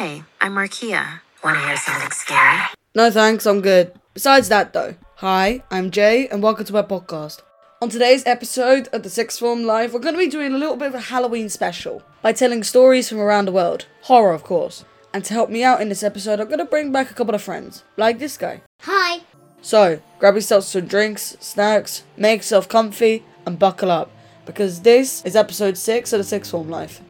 Hey, 0.00 0.22
I'm 0.40 0.54
Markia. 0.54 1.22
Wanna 1.42 1.58
hear 1.66 1.76
something 1.76 2.12
scary? 2.12 2.60
No 2.94 3.10
thanks, 3.10 3.44
I'm 3.46 3.60
good. 3.60 3.92
Besides 4.14 4.48
that 4.48 4.72
though, 4.72 4.94
hi, 5.16 5.64
I'm 5.72 5.90
Jay 5.90 6.28
and 6.28 6.40
welcome 6.40 6.64
to 6.66 6.72
my 6.72 6.82
podcast. 6.82 7.42
On 7.82 7.88
today's 7.88 8.24
episode 8.24 8.86
of 8.92 9.02
the 9.02 9.10
Sixth 9.10 9.40
Form 9.40 9.64
Life, 9.64 9.92
we're 9.92 9.98
going 9.98 10.14
to 10.14 10.20
be 10.20 10.28
doing 10.28 10.54
a 10.54 10.56
little 10.56 10.76
bit 10.76 10.86
of 10.86 10.94
a 10.94 11.00
Halloween 11.00 11.48
special 11.48 12.04
by 12.22 12.32
telling 12.32 12.62
stories 12.62 13.08
from 13.08 13.18
around 13.18 13.46
the 13.46 13.52
world. 13.52 13.86
Horror, 14.02 14.34
of 14.34 14.44
course. 14.44 14.84
And 15.12 15.24
to 15.24 15.34
help 15.34 15.50
me 15.50 15.64
out 15.64 15.80
in 15.80 15.88
this 15.88 16.04
episode, 16.04 16.38
I'm 16.38 16.46
going 16.46 16.58
to 16.58 16.64
bring 16.64 16.92
back 16.92 17.10
a 17.10 17.14
couple 17.14 17.34
of 17.34 17.42
friends, 17.42 17.82
like 17.96 18.20
this 18.20 18.36
guy. 18.36 18.62
Hi. 18.82 19.22
So, 19.62 20.00
grab 20.20 20.36
yourself 20.36 20.62
some 20.62 20.86
drinks, 20.86 21.36
snacks, 21.40 22.04
make 22.16 22.38
yourself 22.38 22.68
comfy, 22.68 23.24
and 23.44 23.58
buckle 23.58 23.90
up, 23.90 24.12
because 24.46 24.82
this 24.82 25.24
is 25.24 25.34
episode 25.34 25.76
6 25.76 26.12
of 26.12 26.18
the 26.20 26.24
Sixth 26.24 26.52
Form 26.52 26.70
Life. 26.70 27.00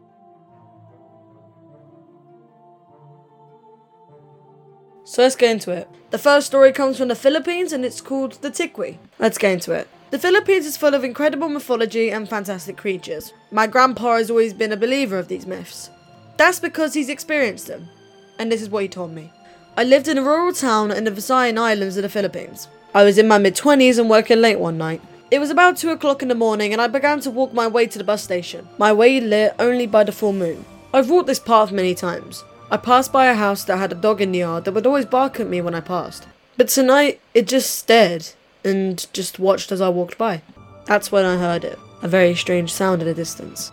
So 5.09 5.23
let's 5.23 5.35
get 5.35 5.49
into 5.49 5.71
it. 5.71 5.87
The 6.11 6.19
first 6.19 6.45
story 6.45 6.71
comes 6.71 6.99
from 6.99 7.07
the 7.07 7.15
Philippines 7.15 7.73
and 7.73 7.83
it's 7.83 7.99
called 7.99 8.33
the 8.43 8.51
Tikwi. 8.51 8.99
Let's 9.17 9.39
get 9.39 9.53
into 9.53 9.71
it. 9.71 9.87
The 10.11 10.19
Philippines 10.19 10.67
is 10.67 10.77
full 10.77 10.93
of 10.93 11.03
incredible 11.03 11.49
mythology 11.49 12.11
and 12.11 12.29
fantastic 12.29 12.77
creatures. 12.77 13.33
My 13.49 13.65
grandpa 13.65 14.17
has 14.17 14.29
always 14.29 14.53
been 14.53 14.71
a 14.71 14.77
believer 14.77 15.17
of 15.17 15.27
these 15.27 15.47
myths. 15.47 15.89
That's 16.37 16.59
because 16.59 16.93
he's 16.93 17.09
experienced 17.09 17.65
them. 17.65 17.89
And 18.37 18.51
this 18.51 18.61
is 18.61 18.69
what 18.69 18.83
he 18.83 18.87
told 18.87 19.11
me. 19.11 19.33
I 19.75 19.83
lived 19.83 20.07
in 20.07 20.19
a 20.19 20.21
rural 20.21 20.53
town 20.53 20.91
in 20.91 21.05
the 21.05 21.11
Visayan 21.11 21.57
Islands 21.57 21.97
of 21.97 22.03
the 22.03 22.09
Philippines. 22.09 22.67
I 22.93 23.03
was 23.03 23.17
in 23.17 23.27
my 23.27 23.39
mid 23.39 23.55
20s 23.55 23.97
and 23.97 24.11
working 24.11 24.39
late 24.39 24.59
one 24.59 24.77
night. 24.77 25.01
It 25.31 25.39
was 25.39 25.49
about 25.49 25.77
2 25.77 25.89
o'clock 25.89 26.21
in 26.21 26.27
the 26.27 26.35
morning 26.35 26.71
and 26.71 26.79
I 26.79 26.85
began 26.85 27.19
to 27.21 27.31
walk 27.31 27.51
my 27.51 27.65
way 27.65 27.87
to 27.87 27.97
the 27.97 28.03
bus 28.03 28.23
station, 28.23 28.67
my 28.77 28.93
way 28.93 29.19
lit 29.19 29.55
only 29.57 29.87
by 29.87 30.03
the 30.03 30.11
full 30.11 30.33
moon. 30.33 30.65
I've 30.93 31.09
walked 31.09 31.25
this 31.25 31.39
path 31.39 31.71
many 31.71 31.95
times. 31.95 32.43
I 32.71 32.77
passed 32.77 33.11
by 33.11 33.25
a 33.25 33.33
house 33.33 33.63
that 33.63 33.77
had 33.77 33.91
a 33.91 33.95
dog 33.95 34.21
in 34.21 34.31
the 34.31 34.39
yard 34.39 34.65
that 34.65 34.73
would 34.73 34.85
always 34.85 35.05
bark 35.05 35.39
at 35.39 35.47
me 35.47 35.59
when 35.59 35.73
I 35.73 35.79
passed. 35.79 36.27
But 36.55 36.67
tonight, 36.67 37.19
it 37.33 37.47
just 37.47 37.75
stared 37.75 38.27
and 38.63 39.07
just 39.11 39.39
watched 39.39 39.71
as 39.71 39.81
I 39.81 39.89
walked 39.89 40.19
by. 40.19 40.43
That's 40.85 41.11
when 41.11 41.25
I 41.25 41.37
heard 41.37 41.63
it, 41.63 41.79
a 42.03 42.07
very 42.07 42.35
strange 42.35 42.71
sound 42.71 43.01
at 43.01 43.07
a 43.07 43.13
distance. 43.15 43.71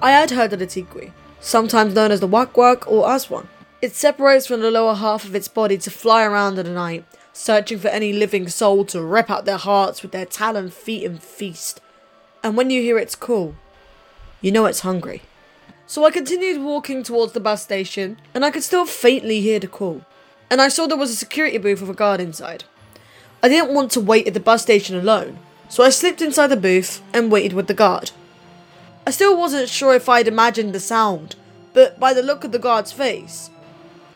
I 0.00 0.10
had 0.10 0.30
heard 0.30 0.54
of 0.54 0.58
the 0.58 0.66
tikwi, 0.66 1.12
sometimes 1.40 1.94
known 1.94 2.12
as 2.12 2.20
the 2.20 2.26
wak 2.26 2.56
wak 2.56 2.90
or 2.90 3.06
aswang. 3.06 3.46
It 3.82 3.94
separates 3.94 4.46
from 4.46 4.60
the 4.60 4.70
lower 4.70 4.94
half 4.94 5.26
of 5.26 5.34
its 5.34 5.48
body 5.48 5.76
to 5.78 5.90
fly 5.90 6.24
around 6.24 6.58
in 6.58 6.64
the 6.64 6.72
night, 6.72 7.04
searching 7.34 7.78
for 7.78 7.88
any 7.88 8.10
living 8.10 8.48
soul 8.48 8.86
to 8.86 9.02
rip 9.02 9.30
out 9.30 9.44
their 9.44 9.58
hearts 9.58 10.02
with 10.02 10.12
their 10.12 10.24
talon 10.24 10.70
feet 10.70 11.04
and 11.04 11.22
feast. 11.22 11.82
And 12.42 12.56
when 12.56 12.70
you 12.70 12.80
hear 12.80 12.98
its 12.98 13.14
call, 13.14 13.54
you 14.40 14.50
know 14.50 14.64
it's 14.64 14.80
hungry. 14.80 15.20
So 15.88 16.04
I 16.04 16.10
continued 16.10 16.62
walking 16.62 17.02
towards 17.02 17.32
the 17.32 17.40
bus 17.40 17.62
station, 17.62 18.18
and 18.34 18.44
I 18.44 18.50
could 18.50 18.64
still 18.64 18.86
faintly 18.86 19.40
hear 19.40 19.60
the 19.60 19.68
call. 19.68 20.04
And 20.50 20.60
I 20.60 20.68
saw 20.68 20.86
there 20.86 20.96
was 20.96 21.10
a 21.10 21.16
security 21.16 21.58
booth 21.58 21.80
with 21.80 21.90
a 21.90 21.94
guard 21.94 22.20
inside. 22.20 22.64
I 23.42 23.48
didn't 23.48 23.74
want 23.74 23.92
to 23.92 24.00
wait 24.00 24.26
at 24.26 24.34
the 24.34 24.40
bus 24.40 24.62
station 24.62 24.96
alone, 24.96 25.38
so 25.68 25.84
I 25.84 25.90
slipped 25.90 26.20
inside 26.20 26.48
the 26.48 26.56
booth 26.56 27.02
and 27.12 27.30
waited 27.30 27.52
with 27.52 27.68
the 27.68 27.74
guard. 27.74 28.10
I 29.06 29.12
still 29.12 29.36
wasn't 29.36 29.68
sure 29.68 29.94
if 29.94 30.08
I'd 30.08 30.26
imagined 30.26 30.72
the 30.74 30.80
sound, 30.80 31.36
but 31.72 32.00
by 32.00 32.12
the 32.12 32.22
look 32.22 32.42
of 32.42 32.50
the 32.50 32.58
guard's 32.58 32.90
face, 32.90 33.50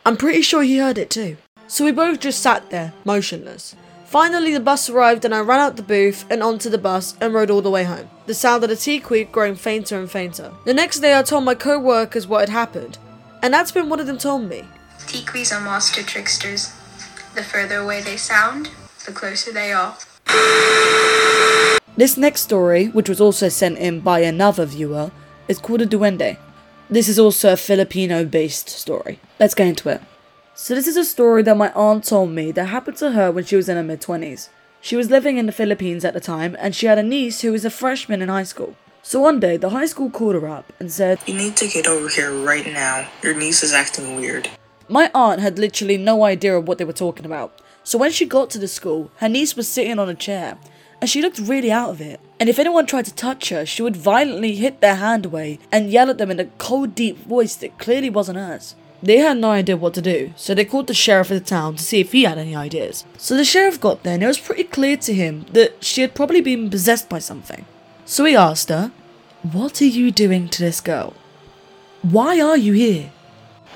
I'm 0.05 0.17
pretty 0.17 0.43
sure 0.43 0.62
he 0.62 0.79
heard 0.79 0.99
it 0.99 1.11
too. 1.11 1.37
So 1.69 1.84
we 1.84 1.93
both 1.93 2.19
just 2.19 2.43
sat 2.43 2.71
there, 2.71 2.93
motionless. 3.05 3.77
Finally, 4.11 4.53
the 4.53 4.58
bus 4.58 4.91
arrived 4.91 5.25
and 5.25 5.33
I 5.33 5.39
ran 5.39 5.61
out 5.61 5.77
the 5.77 5.84
booth 5.84 6.25
and 6.28 6.42
onto 6.42 6.69
the 6.69 6.78
bus 6.78 7.14
and 7.20 7.33
rode 7.33 7.48
all 7.48 7.62
the 7.62 7.70
way 7.70 7.84
home. 7.84 8.11
The 8.27 8.34
sound 8.34 8.64
of 8.64 8.69
the 8.69 8.75
tikwi 8.75 9.30
growing 9.30 9.55
fainter 9.55 10.00
and 10.00 10.11
fainter. 10.11 10.50
The 10.64 10.75
next 10.75 10.98
day, 10.98 11.16
I 11.16 11.22
told 11.22 11.44
my 11.44 11.55
co 11.55 11.78
workers 11.78 12.27
what 12.27 12.41
had 12.41 12.48
happened, 12.48 12.98
and 13.41 13.55
that's 13.55 13.72
when 13.72 13.88
one 13.88 14.00
of 14.00 14.08
them 14.08 14.19
told 14.19 14.48
me. 14.48 14.64
Tikris 14.98 15.56
are 15.56 15.61
monster 15.61 16.03
tricksters. 16.03 16.72
The 17.36 17.44
further 17.44 17.77
away 17.77 18.00
they 18.00 18.16
sound, 18.16 18.70
the 19.06 19.12
closer 19.12 19.53
they 19.53 19.72
are. 19.72 19.97
This 21.97 22.16
next 22.16 22.41
story, 22.41 22.87
which 22.87 23.09
was 23.09 23.20
also 23.20 23.49
sent 23.49 23.78
in 23.78 24.00
by 24.00 24.22
another 24.22 24.66
viewer, 24.66 25.12
is 25.47 25.60
called 25.60 25.82
a 25.82 25.87
duende. 25.87 26.37
This 26.91 27.09
is 27.09 27.20
also 27.20 27.53
a 27.53 27.56
Filipino 27.56 28.25
based 28.25 28.70
story. 28.70 29.20
Let's 29.38 29.54
get 29.54 29.69
into 29.69 29.88
it. 29.88 30.03
So, 30.62 30.75
this 30.75 30.87
is 30.87 30.98
a 30.98 31.06
story 31.06 31.43
that 31.44 31.56
my 31.56 31.72
aunt 31.72 32.04
told 32.04 32.32
me 32.32 32.53
that 32.53 32.66
happened 32.66 32.98
to 32.98 33.12
her 33.12 33.32
when 33.32 33.44
she 33.44 33.56
was 33.56 33.71
in 33.71 33.78
her 33.78 33.82
mid 33.82 34.03
20s. 34.03 34.50
She 34.82 34.94
was 34.94 35.10
living 35.10 35.38
in 35.38 35.47
the 35.47 35.53
Philippines 35.53 36.04
at 36.04 36.12
the 36.12 36.21
time 36.21 36.54
and 36.60 36.76
she 36.76 36.84
had 36.84 36.98
a 36.98 37.03
niece 37.03 37.41
who 37.41 37.53
was 37.53 37.65
a 37.65 37.71
freshman 37.71 38.21
in 38.21 38.28
high 38.28 38.43
school. 38.43 38.76
So, 39.03 39.20
one 39.20 39.41
day, 39.41 39.56
the 39.56 39.70
high 39.70 39.87
school 39.87 40.10
called 40.10 40.34
her 40.34 40.47
up 40.47 40.70
and 40.78 40.93
said, 40.93 41.19
You 41.25 41.32
need 41.32 41.56
to 41.56 41.66
get 41.66 41.87
over 41.87 42.10
here 42.10 42.31
right 42.31 42.66
now. 42.66 43.09
Your 43.22 43.34
niece 43.34 43.62
is 43.62 43.72
acting 43.72 44.16
weird. 44.16 44.50
My 44.87 45.10
aunt 45.15 45.41
had 45.41 45.59
literally 45.59 45.97
no 45.97 46.25
idea 46.25 46.54
of 46.59 46.69
what 46.69 46.76
they 46.76 46.84
were 46.84 46.93
talking 46.93 47.25
about. 47.25 47.59
So, 47.82 47.97
when 47.97 48.10
she 48.10 48.26
got 48.26 48.50
to 48.50 48.59
the 48.59 48.69
school, 48.69 49.10
her 49.16 49.31
niece 49.31 49.56
was 49.56 49.66
sitting 49.66 49.99
on 49.99 50.10
a 50.10 50.15
chair 50.15 50.59
and 51.00 51.09
she 51.09 51.22
looked 51.22 51.38
really 51.38 51.72
out 51.72 51.88
of 51.88 52.03
it. 52.03 52.20
And 52.38 52.50
if 52.50 52.59
anyone 52.59 52.84
tried 52.84 53.06
to 53.06 53.15
touch 53.15 53.49
her, 53.49 53.65
she 53.65 53.81
would 53.81 53.97
violently 53.97 54.56
hit 54.56 54.82
their 54.82 54.97
hand 54.97 55.25
away 55.25 55.59
and 55.72 55.91
yell 55.91 56.10
at 56.10 56.19
them 56.19 56.31
in 56.31 56.38
a 56.38 56.44
cold, 56.59 56.94
deep 56.94 57.16
voice 57.16 57.54
that 57.56 57.78
clearly 57.78 58.10
wasn't 58.10 58.37
hers. 58.37 58.75
They 59.03 59.16
had 59.16 59.38
no 59.38 59.50
idea 59.50 59.78
what 59.78 59.94
to 59.94 60.03
do, 60.03 60.33
so 60.37 60.55
they 60.55 60.66
called 60.66 60.87
the 60.87 60.94
sheriff 60.94 61.31
of 61.31 61.38
the 61.38 61.44
town 61.44 61.77
to 61.77 61.83
see 61.83 62.00
if 62.00 62.12
he 62.12 62.25
had 62.25 62.37
any 62.37 62.55
ideas. 62.55 63.06
So 63.16 63.34
the 63.34 63.44
sheriff 63.44 63.81
got 63.81 64.03
there 64.03 64.15
and 64.15 64.22
it 64.22 64.27
was 64.27 64.38
pretty 64.38 64.65
clear 64.65 64.97
to 64.99 65.15
him 65.15 65.47
that 65.53 65.83
she 65.83 66.03
had 66.03 66.15
probably 66.15 66.43
been 66.43 66.69
possessed 66.69 67.09
by 67.09 67.19
something. 67.19 67.65
So 68.05 68.25
he 68.27 68.37
asked 68.37 68.69
her, 68.69 68.93
What 69.43 69.81
are 69.81 69.87
you 69.87 70.11
doing 70.11 70.49
to 70.49 70.62
this 70.62 70.81
girl? 70.81 71.15
Why 72.03 72.41
are 72.41 72.59
you 72.59 72.75
here? 72.75 73.11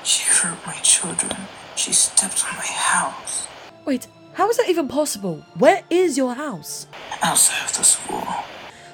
She 0.03 0.29
hurt 0.31 0.59
my 0.67 0.75
children. 0.83 1.35
She 1.75 1.93
stepped 1.95 2.45
on 2.45 2.57
my 2.57 2.67
house. 2.67 3.47
Wait, 3.87 4.07
how 4.35 4.51
is 4.51 4.59
that 4.59 4.69
even 4.69 4.89
possible? 4.89 5.45
Where 5.55 5.85
is 5.89 6.19
your 6.19 6.35
house? 6.35 6.87
Outside 7.23 7.65
of 7.65 7.77
the 7.77 7.85
school. 7.85 8.27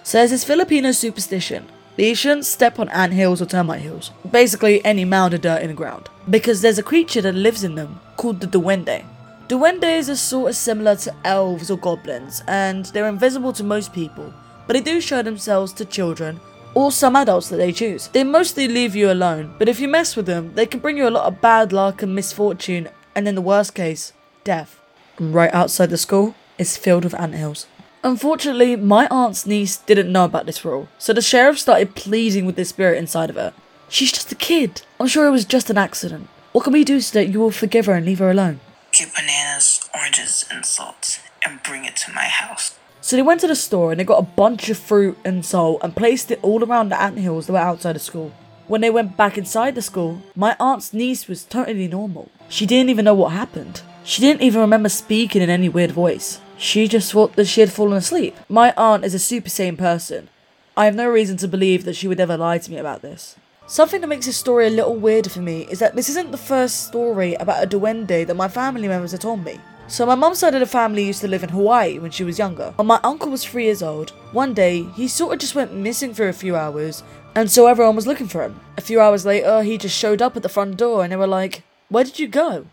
So 0.05 0.19
there's 0.19 0.31
this 0.31 0.45
Filipino 0.45 0.93
superstition 0.93 1.67
you 2.05 2.15
shouldn't 2.15 2.47
step 2.47 2.79
on 2.79 2.89
ant 2.91 3.13
hills 3.13 3.43
or 3.43 3.47
termite 3.47 3.81
hills. 3.81 4.11
Basically, 4.31 4.85
any 4.85 5.05
mound 5.05 5.35
of 5.35 5.41
dirt 5.41 5.63
in 5.63 5.69
the 5.69 5.75
ground. 5.75 6.09
Because 6.29 6.63
there's 6.63 6.79
a 6.79 6.83
creature 6.83 7.21
that 7.23 7.35
lives 7.35 7.65
in 7.65 7.75
them 7.75 8.01
called 8.17 8.41
the 8.41 8.47
duende. 8.47 9.05
Duendes 9.49 10.09
are 10.09 10.17
sort 10.17 10.51
of 10.51 10.57
similar 10.57 10.95
to 10.97 11.15
elves 11.25 11.71
or 11.71 11.77
goblins, 11.77 12.43
and 12.47 12.87
they're 12.87 13.09
invisible 13.09 13.53
to 13.53 13.65
most 13.65 13.93
people, 13.93 14.33
but 14.67 14.75
they 14.75 14.81
do 14.81 15.01
show 15.01 15.23
themselves 15.23 15.73
to 15.73 15.85
children 15.85 16.39
or 16.75 16.93
some 16.93 17.17
adults 17.17 17.49
that 17.49 17.57
they 17.57 17.73
choose. 17.73 18.07
They 18.09 18.23
mostly 18.23 18.69
leave 18.69 18.95
you 18.95 19.11
alone, 19.11 19.55
but 19.59 19.69
if 19.69 19.81
you 19.81 19.89
mess 19.89 20.15
with 20.15 20.27
them, 20.27 20.55
they 20.55 20.67
can 20.67 20.81
bring 20.81 20.97
you 20.97 21.09
a 21.09 21.11
lot 21.11 21.27
of 21.27 21.41
bad 21.41 21.73
luck 21.73 22.03
and 22.03 22.15
misfortune, 22.15 22.89
and 23.15 23.27
in 23.27 23.35
the 23.35 23.43
worst 23.43 23.75
case, 23.75 24.13
death. 24.45 24.81
Right 25.19 25.53
outside 25.53 25.91
the 25.91 25.99
school 25.99 26.35
is 26.57 26.77
filled 26.77 27.05
with 27.05 27.19
ant 27.19 27.35
hills. 27.35 27.67
Unfortunately, 28.03 28.77
my 28.77 29.07
aunt's 29.09 29.47
niece 29.47 29.77
didn't 29.77 30.11
know 30.11 30.25
about 30.25 30.47
this 30.47 30.65
rule, 30.65 30.89
so 30.99 31.13
the 31.13 31.21
sheriff 31.21 31.59
started 31.59 31.95
pleading 31.95 32.47
with 32.47 32.57
the 32.57 32.65
spirit 32.65 32.97
inside 32.97 33.29
of 33.29 33.37
her. 33.37 33.53
She's 33.91 34.11
just 34.11 34.33
a 34.33 34.37
kid. 34.37 34.83
I'm 34.99 35.07
sure 35.07 35.27
it 35.27 35.31
was 35.31 35.45
just 35.45 35.69
an 35.69 35.77
accident. 35.77 36.29
What 36.53 36.65
can 36.65 36.73
we 36.73 36.83
do 36.83 37.01
so 37.01 37.19
that 37.19 37.29
you 37.29 37.41
will 37.41 37.51
forgive 37.51 37.85
her 37.87 37.93
and 37.93 38.07
leave 38.07 38.21
her 38.21 38.31
alone? 38.31 38.61
Get 38.93 39.15
bananas, 39.15 39.87
oranges, 39.95 40.47
and 40.51 40.65
salt, 40.65 41.21
and 41.45 41.63
bring 41.63 41.85
it 41.85 41.97
to 41.97 42.13
my 42.13 42.25
house. 42.25 42.79
So 43.03 43.17
they 43.17 43.23
went 43.23 43.43
to 43.43 43.47
the 43.47 43.55
store 43.55 43.91
and 43.91 44.01
they 44.01 44.05
got 44.05 44.19
a 44.19 44.23
bunch 44.23 44.71
of 44.71 44.79
fruit 44.79 45.19
and 45.23 45.45
salt 45.45 45.81
and 45.83 45.95
placed 45.95 46.31
it 46.31 46.41
all 46.43 46.65
around 46.65 46.89
the 46.89 47.01
ant 47.01 47.19
hills 47.19 47.47
that 47.47 47.53
were 47.53 47.59
outside 47.59 47.97
the 47.97 48.01
school. 48.01 48.33
When 48.67 48.81
they 48.81 48.91
went 48.91 49.17
back 49.17 49.37
inside 49.37 49.75
the 49.75 49.83
school, 49.83 50.23
my 50.35 50.57
aunt's 50.59 50.95
niece 50.95 51.29
was 51.29 51.45
totally 51.45 51.89
normal. 51.89 52.31
She 52.49 52.65
didn't 52.65 52.91
even 52.91 53.05
know 53.05 53.15
what 53.15 53.33
happened. 53.33 53.83
She 54.05 54.23
didn't 54.23 54.43
even 54.43 54.61
remember 54.61 54.89
speaking 54.89 55.43
in 55.43 55.51
any 55.51 55.69
weird 55.69 55.91
voice. 55.91 56.41
She 56.63 56.89
just 56.89 57.11
thought 57.11 57.37
that 57.37 57.47
she 57.47 57.63
had 57.63 57.73
fallen 57.73 57.97
asleep. 57.97 58.37
My 58.47 58.75
aunt 58.77 59.03
is 59.03 59.15
a 59.15 59.19
super 59.19 59.49
sane 59.49 59.79
person. 59.79 60.29
I 60.77 60.85
have 60.85 60.95
no 60.95 61.09
reason 61.09 61.39
to 61.39 61.49
believe 61.49 61.87
that 61.87 61.97
she 61.97 62.07
would 62.07 62.21
ever 62.21 62.37
lie 62.37 62.59
to 62.59 62.71
me 62.71 62.77
about 62.77 63.01
this. 63.01 63.37
Something 63.67 64.03
that 64.03 64.09
makes 64.09 64.27
this 64.27 64.37
story 64.37 64.67
a 64.67 64.71
little 64.71 64.95
weird 64.95 65.31
for 65.31 65.41
me 65.41 65.67
is 65.71 65.79
that 65.79 65.97
this 65.97 66.11
isn't 66.11 66.33
the 66.33 66.37
first 66.37 66.87
story 66.87 67.33
about 67.37 67.65
a 67.65 67.67
duende 67.67 68.27
that 68.27 68.37
my 68.37 68.47
family 68.47 68.89
members 68.89 69.13
have 69.13 69.23
told 69.23 69.43
me. 69.43 69.59
So 69.87 70.05
my 70.05 70.15
mum's 70.15 70.41
side 70.41 70.53
of 70.53 70.61
the 70.61 70.67
family 70.67 71.03
used 71.03 71.23
to 71.23 71.29
live 71.29 71.43
in 71.43 71.49
Hawaii 71.49 71.99
when 71.99 72.11
she 72.11 72.25
was 72.25 72.39
younger. 72.39 72.75
When 72.77 72.87
my 72.87 73.01
uncle 73.03 73.31
was 73.31 73.43
three 73.43 73.65
years 73.65 73.83
old, 73.83 74.11
one 74.33 74.53
day 74.53 74.83
he 74.83 75.09
sort 75.09 75.33
of 75.33 75.39
just 75.39 75.55
went 75.55 75.73
missing 75.73 76.13
for 76.13 76.29
a 76.29 76.35
few 76.35 76.57
hours, 76.57 77.03
and 77.35 77.51
so 77.51 77.69
everyone 77.69 77.97
was 77.97 78.07
looking 78.07 78.29
for 78.29 78.43
him. 78.43 78.61
A 78.77 78.83
few 78.83 79.01
hours 79.01 79.25
later, 79.25 79.63
he 79.63 79.79
just 79.79 79.97
showed 79.97 80.21
up 80.21 80.37
at 80.37 80.43
the 80.43 80.51
front 80.51 80.77
door, 80.77 81.03
and 81.03 81.11
they 81.11 81.17
were 81.17 81.27
like, 81.27 81.63
"Where 81.89 82.05
did 82.05 82.19
you 82.19 82.29
go?" 82.29 82.67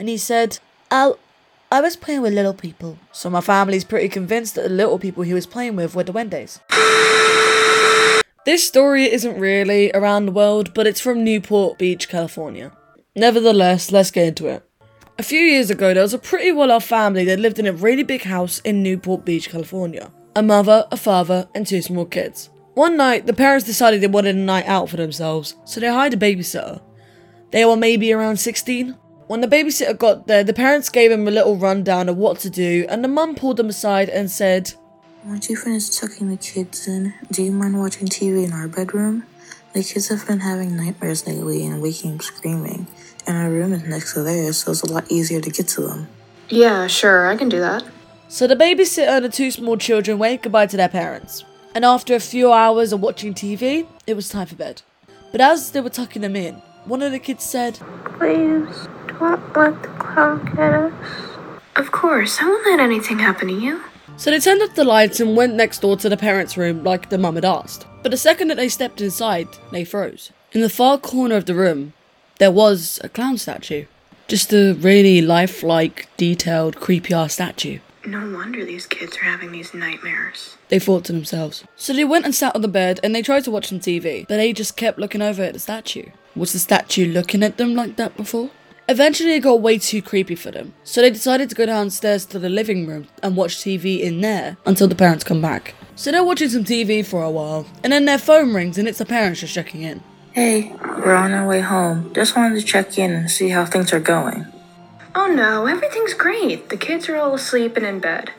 And 0.00 0.08
he 0.08 0.18
said, 0.18 0.58
"Oh, 0.90 1.18
I 1.70 1.80
was 1.80 1.96
playing 1.96 2.22
with 2.22 2.32
little 2.32 2.54
people." 2.54 2.98
So 3.12 3.28
my 3.28 3.40
family's 3.40 3.84
pretty 3.84 4.08
convinced 4.08 4.54
that 4.54 4.62
the 4.62 4.74
little 4.74 4.98
people 4.98 5.22
he 5.22 5.34
was 5.34 5.46
playing 5.46 5.76
with 5.76 5.94
were 5.94 6.04
duendes. 6.04 6.60
This 8.46 8.64
story 8.66 9.12
isn't 9.12 9.38
really 9.38 9.90
around 9.92 10.24
the 10.24 10.32
world, 10.32 10.72
but 10.72 10.86
it's 10.86 11.00
from 11.00 11.22
Newport 11.22 11.76
Beach, 11.76 12.08
California. 12.08 12.72
Nevertheless, 13.14 13.92
let's 13.92 14.10
get 14.10 14.26
into 14.26 14.46
it. 14.46 14.62
A 15.18 15.22
few 15.22 15.40
years 15.40 15.68
ago, 15.68 15.92
there 15.92 16.04
was 16.04 16.14
a 16.14 16.18
pretty 16.18 16.52
well 16.52 16.70
off 16.70 16.84
family 16.84 17.24
that 17.26 17.40
lived 17.40 17.58
in 17.58 17.66
a 17.66 17.72
really 17.72 18.04
big 18.04 18.22
house 18.22 18.60
in 18.60 18.82
Newport 18.82 19.24
Beach, 19.24 19.50
California. 19.50 20.10
A 20.34 20.42
mother, 20.42 20.86
a 20.90 20.96
father, 20.96 21.48
and 21.54 21.66
two 21.66 21.82
small 21.82 22.06
kids. 22.06 22.48
One 22.74 22.96
night, 22.96 23.26
the 23.26 23.32
parents 23.32 23.66
decided 23.66 24.00
they 24.00 24.06
wanted 24.06 24.36
a 24.36 24.38
night 24.38 24.66
out 24.66 24.88
for 24.88 24.96
themselves, 24.96 25.56
so 25.64 25.80
they 25.80 25.88
hired 25.88 26.14
a 26.14 26.16
babysitter. 26.16 26.80
They 27.50 27.64
were 27.64 27.76
maybe 27.76 28.12
around 28.12 28.38
16. 28.38 28.94
When 29.28 29.42
the 29.42 29.46
babysitter 29.46 29.96
got 29.96 30.26
there, 30.26 30.42
the 30.42 30.54
parents 30.54 30.88
gave 30.88 31.10
him 31.10 31.28
a 31.28 31.30
little 31.30 31.54
rundown 31.54 32.08
of 32.08 32.16
what 32.16 32.38
to 32.38 32.48
do, 32.48 32.86
and 32.88 33.04
the 33.04 33.08
mum 33.08 33.34
pulled 33.34 33.58
them 33.58 33.68
aside 33.68 34.08
and 34.08 34.30
said, 34.30 34.72
Once 35.22 35.50
you 35.50 35.56
finish 35.56 35.90
tucking 35.90 36.30
the 36.30 36.38
kids 36.38 36.88
in, 36.88 37.12
do 37.30 37.42
you 37.42 37.52
mind 37.52 37.78
watching 37.78 38.08
TV 38.08 38.46
in 38.46 38.54
our 38.54 38.68
bedroom? 38.68 39.26
The 39.74 39.84
kids 39.84 40.08
have 40.08 40.26
been 40.26 40.40
having 40.40 40.78
nightmares 40.78 41.26
lately 41.26 41.66
and 41.66 41.82
waking 41.82 42.14
up 42.14 42.22
screaming, 42.22 42.86
and 43.26 43.36
our 43.36 43.50
room 43.50 43.74
is 43.74 43.82
next 43.82 44.14
to 44.14 44.22
theirs, 44.22 44.64
so 44.64 44.70
it's 44.70 44.80
a 44.80 44.90
lot 44.90 45.04
easier 45.12 45.42
to 45.42 45.50
get 45.50 45.68
to 45.68 45.82
them. 45.82 46.08
Yeah, 46.48 46.86
sure, 46.86 47.26
I 47.26 47.36
can 47.36 47.50
do 47.50 47.60
that. 47.60 47.84
So 48.28 48.46
the 48.46 48.56
babysitter 48.56 49.08
and 49.08 49.26
the 49.26 49.28
two 49.28 49.50
small 49.50 49.76
children 49.76 50.18
waved 50.18 50.44
goodbye 50.44 50.68
to 50.68 50.76
their 50.78 50.88
parents. 50.88 51.44
And 51.74 51.84
after 51.84 52.14
a 52.14 52.20
few 52.20 52.50
hours 52.50 52.94
of 52.94 53.02
watching 53.02 53.34
TV, 53.34 53.86
it 54.06 54.14
was 54.14 54.30
time 54.30 54.46
for 54.46 54.56
bed. 54.56 54.80
But 55.32 55.42
as 55.42 55.70
they 55.72 55.82
were 55.82 55.90
tucking 55.90 56.22
them 56.22 56.34
in, 56.34 56.54
one 56.86 57.02
of 57.02 57.12
the 57.12 57.18
kids 57.18 57.44
said, 57.44 57.78
Please, 58.18 58.88
don't 59.18 59.56
let 59.56 59.82
the 59.82 59.88
clown 59.88 60.44
get 60.56 60.72
us. 60.72 60.92
Of 61.76 61.92
course, 61.92 62.38
I 62.40 62.46
won't 62.46 62.66
let 62.66 62.80
anything 62.80 63.18
happen 63.18 63.48
to 63.48 63.54
you. 63.54 63.82
So 64.16 64.30
they 64.30 64.40
turned 64.40 64.62
off 64.62 64.74
the 64.74 64.84
lights 64.84 65.20
and 65.20 65.36
went 65.36 65.54
next 65.54 65.80
door 65.80 65.96
to 65.98 66.08
the 66.08 66.16
parents' 66.16 66.56
room 66.56 66.82
like 66.82 67.08
the 67.08 67.18
mum 67.18 67.36
had 67.36 67.44
asked. 67.44 67.86
But 68.02 68.10
the 68.10 68.16
second 68.16 68.48
that 68.48 68.56
they 68.56 68.68
stepped 68.68 69.00
inside, 69.00 69.48
they 69.70 69.84
froze. 69.84 70.32
In 70.52 70.60
the 70.60 70.68
far 70.68 70.98
corner 70.98 71.36
of 71.36 71.44
the 71.44 71.54
room, 71.54 71.92
there 72.38 72.50
was 72.50 72.98
a 73.04 73.08
clown 73.08 73.38
statue. 73.38 73.84
Just 74.26 74.52
a 74.52 74.74
really 74.74 75.20
lifelike, 75.22 76.08
detailed, 76.16 76.76
creepy 76.76 77.14
ass 77.14 77.34
statue. 77.34 77.78
No 78.04 78.30
wonder 78.32 78.64
these 78.64 78.86
kids 78.86 79.16
are 79.18 79.24
having 79.24 79.52
these 79.52 79.74
nightmares. 79.74 80.56
They 80.68 80.78
thought 80.78 81.04
to 81.04 81.12
themselves. 81.12 81.64
So 81.76 81.92
they 81.92 82.04
went 82.04 82.24
and 82.24 82.34
sat 82.34 82.54
on 82.54 82.62
the 82.62 82.68
bed 82.68 83.00
and 83.02 83.14
they 83.14 83.22
tried 83.22 83.44
to 83.44 83.50
watch 83.50 83.68
some 83.68 83.80
TV, 83.80 84.26
but 84.26 84.36
they 84.36 84.52
just 84.52 84.76
kept 84.76 84.98
looking 84.98 85.22
over 85.22 85.42
at 85.42 85.52
the 85.52 85.58
statue. 85.58 86.06
Was 86.34 86.52
the 86.52 86.58
statue 86.58 87.06
looking 87.12 87.42
at 87.42 87.56
them 87.56 87.74
like 87.74 87.96
that 87.96 88.16
before? 88.16 88.50
Eventually, 88.90 89.34
it 89.34 89.40
got 89.40 89.60
way 89.60 89.76
too 89.76 90.00
creepy 90.00 90.34
for 90.34 90.50
them, 90.50 90.72
so 90.82 91.02
they 91.02 91.10
decided 91.10 91.50
to 91.50 91.54
go 91.54 91.66
downstairs 91.66 92.24
to 92.24 92.38
the 92.38 92.48
living 92.48 92.86
room 92.86 93.06
and 93.22 93.36
watch 93.36 93.56
TV 93.56 94.00
in 94.00 94.22
there 94.22 94.56
until 94.64 94.88
the 94.88 94.94
parents 94.94 95.24
come 95.24 95.42
back. 95.42 95.74
So 95.94 96.10
they're 96.10 96.24
watching 96.24 96.48
some 96.48 96.64
TV 96.64 97.04
for 97.04 97.22
a 97.22 97.30
while, 97.30 97.66
and 97.84 97.92
then 97.92 98.06
their 98.06 98.16
phone 98.16 98.54
rings 98.54 98.78
and 98.78 98.88
it's 98.88 98.98
the 98.98 99.04
parents 99.04 99.40
just 99.40 99.52
checking 99.52 99.82
in. 99.82 100.02
Hey, 100.32 100.72
we're 100.82 101.14
on 101.14 101.32
our 101.32 101.46
way 101.46 101.60
home. 101.60 102.14
Just 102.14 102.34
wanted 102.34 102.58
to 102.60 102.66
check 102.66 102.96
in 102.96 103.12
and 103.12 103.30
see 103.30 103.50
how 103.50 103.66
things 103.66 103.92
are 103.92 104.00
going. 104.00 104.46
Oh 105.14 105.26
no, 105.26 105.66
everything's 105.66 106.14
great. 106.14 106.70
The 106.70 106.76
kids 106.78 107.10
are 107.10 107.16
all 107.16 107.34
asleep 107.34 107.76
and 107.76 107.84
in 107.84 107.98
bed. 107.98 108.30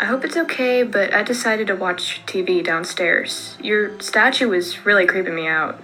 I 0.00 0.06
hope 0.06 0.24
it's 0.24 0.36
okay, 0.36 0.82
but 0.82 1.14
I 1.14 1.22
decided 1.22 1.68
to 1.68 1.76
watch 1.76 2.22
TV 2.26 2.64
downstairs. 2.64 3.56
Your 3.62 4.00
statue 4.00 4.48
was 4.48 4.84
really 4.84 5.06
creeping 5.06 5.36
me 5.36 5.46
out. 5.46 5.80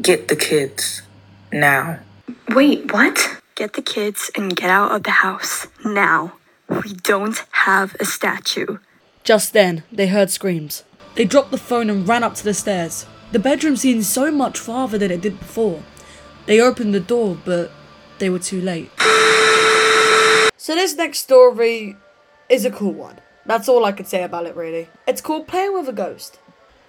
Get 0.00 0.28
the 0.28 0.36
kids. 0.36 1.02
Now. 1.50 1.98
Wait, 2.50 2.92
what? 2.92 3.40
Get 3.56 3.72
the 3.72 3.80
kids 3.80 4.30
and 4.36 4.54
get 4.54 4.68
out 4.68 4.92
of 4.92 5.04
the 5.04 5.10
house 5.10 5.66
now. 5.82 6.34
We 6.68 6.92
don't 6.92 7.42
have 7.52 7.96
a 7.98 8.04
statue. 8.04 8.76
Just 9.24 9.54
then, 9.54 9.82
they 9.90 10.08
heard 10.08 10.28
screams. 10.28 10.84
They 11.14 11.24
dropped 11.24 11.52
the 11.52 11.56
phone 11.56 11.88
and 11.88 12.06
ran 12.06 12.22
up 12.22 12.34
to 12.34 12.44
the 12.44 12.52
stairs. 12.52 13.06
The 13.32 13.38
bedroom 13.38 13.76
seemed 13.76 14.04
so 14.04 14.30
much 14.30 14.58
farther 14.58 14.98
than 14.98 15.10
it 15.10 15.22
did 15.22 15.38
before. 15.38 15.82
They 16.44 16.60
opened 16.60 16.92
the 16.92 17.00
door, 17.00 17.38
but 17.46 17.70
they 18.18 18.28
were 18.28 18.38
too 18.38 18.60
late. 18.60 18.90
So, 20.58 20.74
this 20.74 20.94
next 20.94 21.20
story 21.20 21.96
is 22.50 22.66
a 22.66 22.70
cool 22.70 22.92
one. 22.92 23.20
That's 23.46 23.70
all 23.70 23.86
I 23.86 23.92
could 23.92 24.06
say 24.06 24.22
about 24.22 24.44
it, 24.44 24.54
really. 24.54 24.88
It's 25.08 25.22
called 25.22 25.48
Playing 25.48 25.72
with 25.72 25.88
a 25.88 25.94
Ghost. 25.94 26.38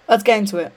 Let's 0.06 0.22
get 0.22 0.40
into 0.40 0.58
it. 0.58 0.74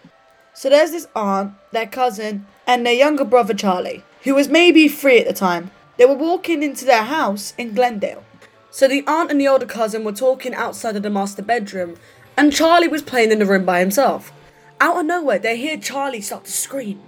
So, 0.54 0.70
there's 0.70 0.92
this 0.92 1.10
aunt, 1.18 1.52
their 1.74 1.88
cousin, 1.88 2.46
and 2.66 2.86
their 2.86 2.94
younger 2.94 3.26
brother 3.26 3.54
Charlie, 3.54 4.06
who 4.24 4.36
was 4.36 4.48
maybe 4.48 4.88
three 4.88 5.20
at 5.20 5.28
the 5.28 5.34
time. 5.34 5.70
They 5.98 6.06
were 6.06 6.16
walking 6.16 6.64
into 6.64 6.86
their 6.86 7.04
house 7.04 7.54
in 7.58 7.74
Glendale. 7.74 8.24
So, 8.70 8.88
the 8.88 9.04
aunt 9.06 9.30
and 9.30 9.40
the 9.40 9.48
older 9.48 9.66
cousin 9.66 10.04
were 10.04 10.14
talking 10.14 10.54
outside 10.54 10.96
of 10.96 11.04
the 11.04 11.10
master 11.10 11.42
bedroom, 11.42 11.98
and 12.38 12.54
Charlie 12.54 12.88
was 12.88 13.02
playing 13.02 13.32
in 13.32 13.40
the 13.40 13.46
room 13.46 13.66
by 13.66 13.80
himself. 13.80 14.32
Out 14.80 14.98
of 14.98 15.06
nowhere, 15.06 15.40
they 15.40 15.58
hear 15.58 15.78
Charlie 15.78 16.22
start 16.22 16.46
to 16.46 16.52
scream. 16.52 17.02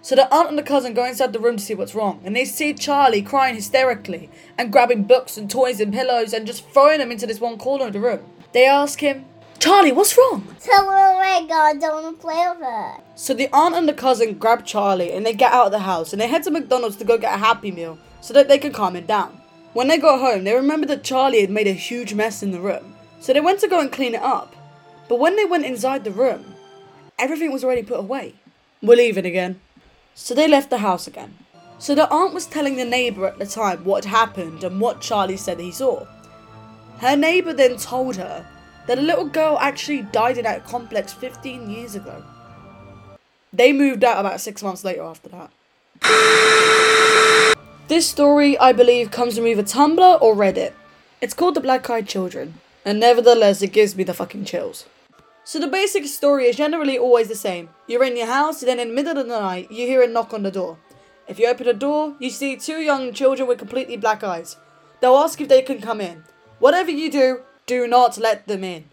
So 0.00 0.16
the 0.16 0.32
aunt 0.34 0.48
and 0.48 0.58
the 0.58 0.62
cousin 0.62 0.94
go 0.94 1.04
inside 1.04 1.32
the 1.32 1.38
room 1.38 1.56
to 1.56 1.62
see 1.62 1.74
what's 1.74 1.94
wrong, 1.94 2.20
and 2.24 2.34
they 2.34 2.44
see 2.44 2.72
Charlie 2.74 3.22
crying 3.22 3.54
hysterically 3.54 4.30
and 4.58 4.72
grabbing 4.72 5.04
books 5.04 5.36
and 5.36 5.50
toys 5.50 5.80
and 5.80 5.92
pillows 5.92 6.32
and 6.32 6.46
just 6.46 6.68
throwing 6.70 6.98
them 6.98 7.12
into 7.12 7.26
this 7.26 7.40
one 7.40 7.58
corner 7.58 7.86
of 7.86 7.92
the 7.92 8.00
room. 8.00 8.20
They 8.52 8.66
ask 8.66 9.00
him, 9.00 9.24
Charlie, 9.62 9.92
what's 9.92 10.18
wrong? 10.18 10.44
Tell 10.58 10.90
her, 10.90 11.14
my 11.18 11.46
god, 11.48 11.80
don't 11.80 12.02
want 12.02 12.16
to 12.16 12.20
play 12.20 12.48
with 12.50 12.66
her. 12.66 12.96
So 13.14 13.32
the 13.32 13.48
aunt 13.52 13.76
and 13.76 13.88
the 13.88 13.92
cousin 13.92 14.34
grab 14.34 14.66
Charlie 14.66 15.12
and 15.12 15.24
they 15.24 15.32
get 15.32 15.52
out 15.52 15.66
of 15.66 15.70
the 15.70 15.78
house 15.78 16.12
and 16.12 16.20
they 16.20 16.26
head 16.26 16.42
to 16.42 16.50
McDonald's 16.50 16.96
to 16.96 17.04
go 17.04 17.16
get 17.16 17.36
a 17.36 17.38
Happy 17.38 17.70
Meal 17.70 17.96
so 18.20 18.34
that 18.34 18.48
they 18.48 18.58
can 18.58 18.72
calm 18.72 18.96
it 18.96 19.06
down. 19.06 19.40
When 19.72 19.86
they 19.86 19.98
got 19.98 20.18
home, 20.18 20.42
they 20.42 20.52
remembered 20.52 20.88
that 20.88 21.04
Charlie 21.04 21.42
had 21.42 21.50
made 21.50 21.68
a 21.68 21.74
huge 21.74 22.12
mess 22.12 22.42
in 22.42 22.50
the 22.50 22.58
room, 22.58 22.96
so 23.20 23.32
they 23.32 23.40
went 23.40 23.60
to 23.60 23.68
go 23.68 23.78
and 23.78 23.92
clean 23.92 24.16
it 24.16 24.20
up. 24.20 24.52
But 25.08 25.20
when 25.20 25.36
they 25.36 25.44
went 25.44 25.64
inside 25.64 26.02
the 26.02 26.10
room, 26.10 26.56
everything 27.16 27.52
was 27.52 27.62
already 27.62 27.84
put 27.84 28.00
away. 28.00 28.34
We're 28.82 28.96
leaving 28.96 29.26
again. 29.26 29.60
So 30.16 30.34
they 30.34 30.48
left 30.48 30.70
the 30.70 30.78
house 30.78 31.06
again. 31.06 31.38
So 31.78 31.94
the 31.94 32.10
aunt 32.10 32.34
was 32.34 32.46
telling 32.46 32.74
the 32.74 32.84
neighbour 32.84 33.28
at 33.28 33.38
the 33.38 33.46
time 33.46 33.84
what 33.84 34.06
had 34.06 34.10
happened 34.10 34.64
and 34.64 34.80
what 34.80 35.00
Charlie 35.00 35.36
said 35.36 35.60
he 35.60 35.70
saw. 35.70 36.04
Her 36.98 37.16
neighbour 37.16 37.52
then 37.52 37.76
told 37.76 38.16
her 38.16 38.44
that 38.86 38.98
a 38.98 39.02
little 39.02 39.26
girl 39.26 39.58
actually 39.60 40.02
died 40.02 40.38
in 40.38 40.44
that 40.44 40.64
complex 40.64 41.12
15 41.12 41.70
years 41.70 41.94
ago. 41.94 42.24
They 43.52 43.72
moved 43.72 44.04
out 44.04 44.18
about 44.18 44.40
six 44.40 44.62
months 44.62 44.84
later 44.84 45.02
after 45.02 45.28
that. 45.28 45.50
This 47.92 48.08
story, 48.08 48.56
I 48.58 48.72
believe, 48.72 49.10
comes 49.10 49.36
from 49.36 49.46
either 49.46 49.62
Tumblr 49.62 50.22
or 50.22 50.34
Reddit. 50.34 50.72
It's 51.20 51.34
called 51.34 51.56
The 51.56 51.60
Black 51.60 51.90
Eyed 51.90 52.08
Children, 52.08 52.54
and 52.86 52.98
nevertheless, 52.98 53.60
it 53.60 53.74
gives 53.74 53.94
me 53.94 54.02
the 54.02 54.14
fucking 54.14 54.46
chills. 54.46 54.86
So 55.44 55.58
the 55.58 55.66
basic 55.66 56.06
story 56.06 56.46
is 56.46 56.56
generally 56.56 56.96
always 56.96 57.28
the 57.28 57.34
same. 57.34 57.68
You're 57.86 58.04
in 58.04 58.16
your 58.16 58.28
house, 58.28 58.62
then 58.62 58.80
in 58.80 58.88
the 58.88 58.94
middle 58.94 59.18
of 59.18 59.26
the 59.26 59.38
night, 59.38 59.70
you 59.70 59.86
hear 59.86 60.00
a 60.00 60.06
knock 60.06 60.32
on 60.32 60.42
the 60.42 60.50
door. 60.50 60.78
If 61.28 61.38
you 61.38 61.48
open 61.48 61.66
the 61.66 61.74
door, 61.74 62.14
you 62.18 62.30
see 62.30 62.56
two 62.56 62.80
young 62.80 63.12
children 63.12 63.46
with 63.46 63.58
completely 63.58 63.98
black 63.98 64.24
eyes. 64.24 64.56
They'll 65.00 65.16
ask 65.16 65.38
if 65.42 65.48
they 65.48 65.60
can 65.60 65.82
come 65.82 66.00
in. 66.00 66.24
Whatever 66.60 66.90
you 66.90 67.10
do, 67.10 67.42
do 67.66 67.86
not 67.86 68.18
let 68.18 68.46
them 68.46 68.64
in. 68.64 68.84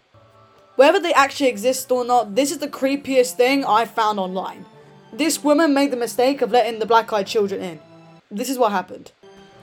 Whether 0.76 1.00
they 1.00 1.12
actually 1.12 1.48
exist 1.48 1.90
or 1.90 2.04
not, 2.04 2.34
this 2.34 2.50
is 2.50 2.58
the 2.58 2.68
creepiest 2.68 3.32
thing 3.32 3.64
I 3.64 3.84
found 3.84 4.18
online. 4.18 4.64
This 5.12 5.42
woman 5.42 5.74
made 5.74 5.90
the 5.90 5.96
mistake 5.96 6.40
of 6.40 6.52
letting 6.52 6.78
the 6.78 6.86
black 6.86 7.12
eyed 7.12 7.26
children 7.26 7.60
in. 7.60 7.80
This 8.30 8.48
is 8.48 8.58
what 8.58 8.72
happened. 8.72 9.12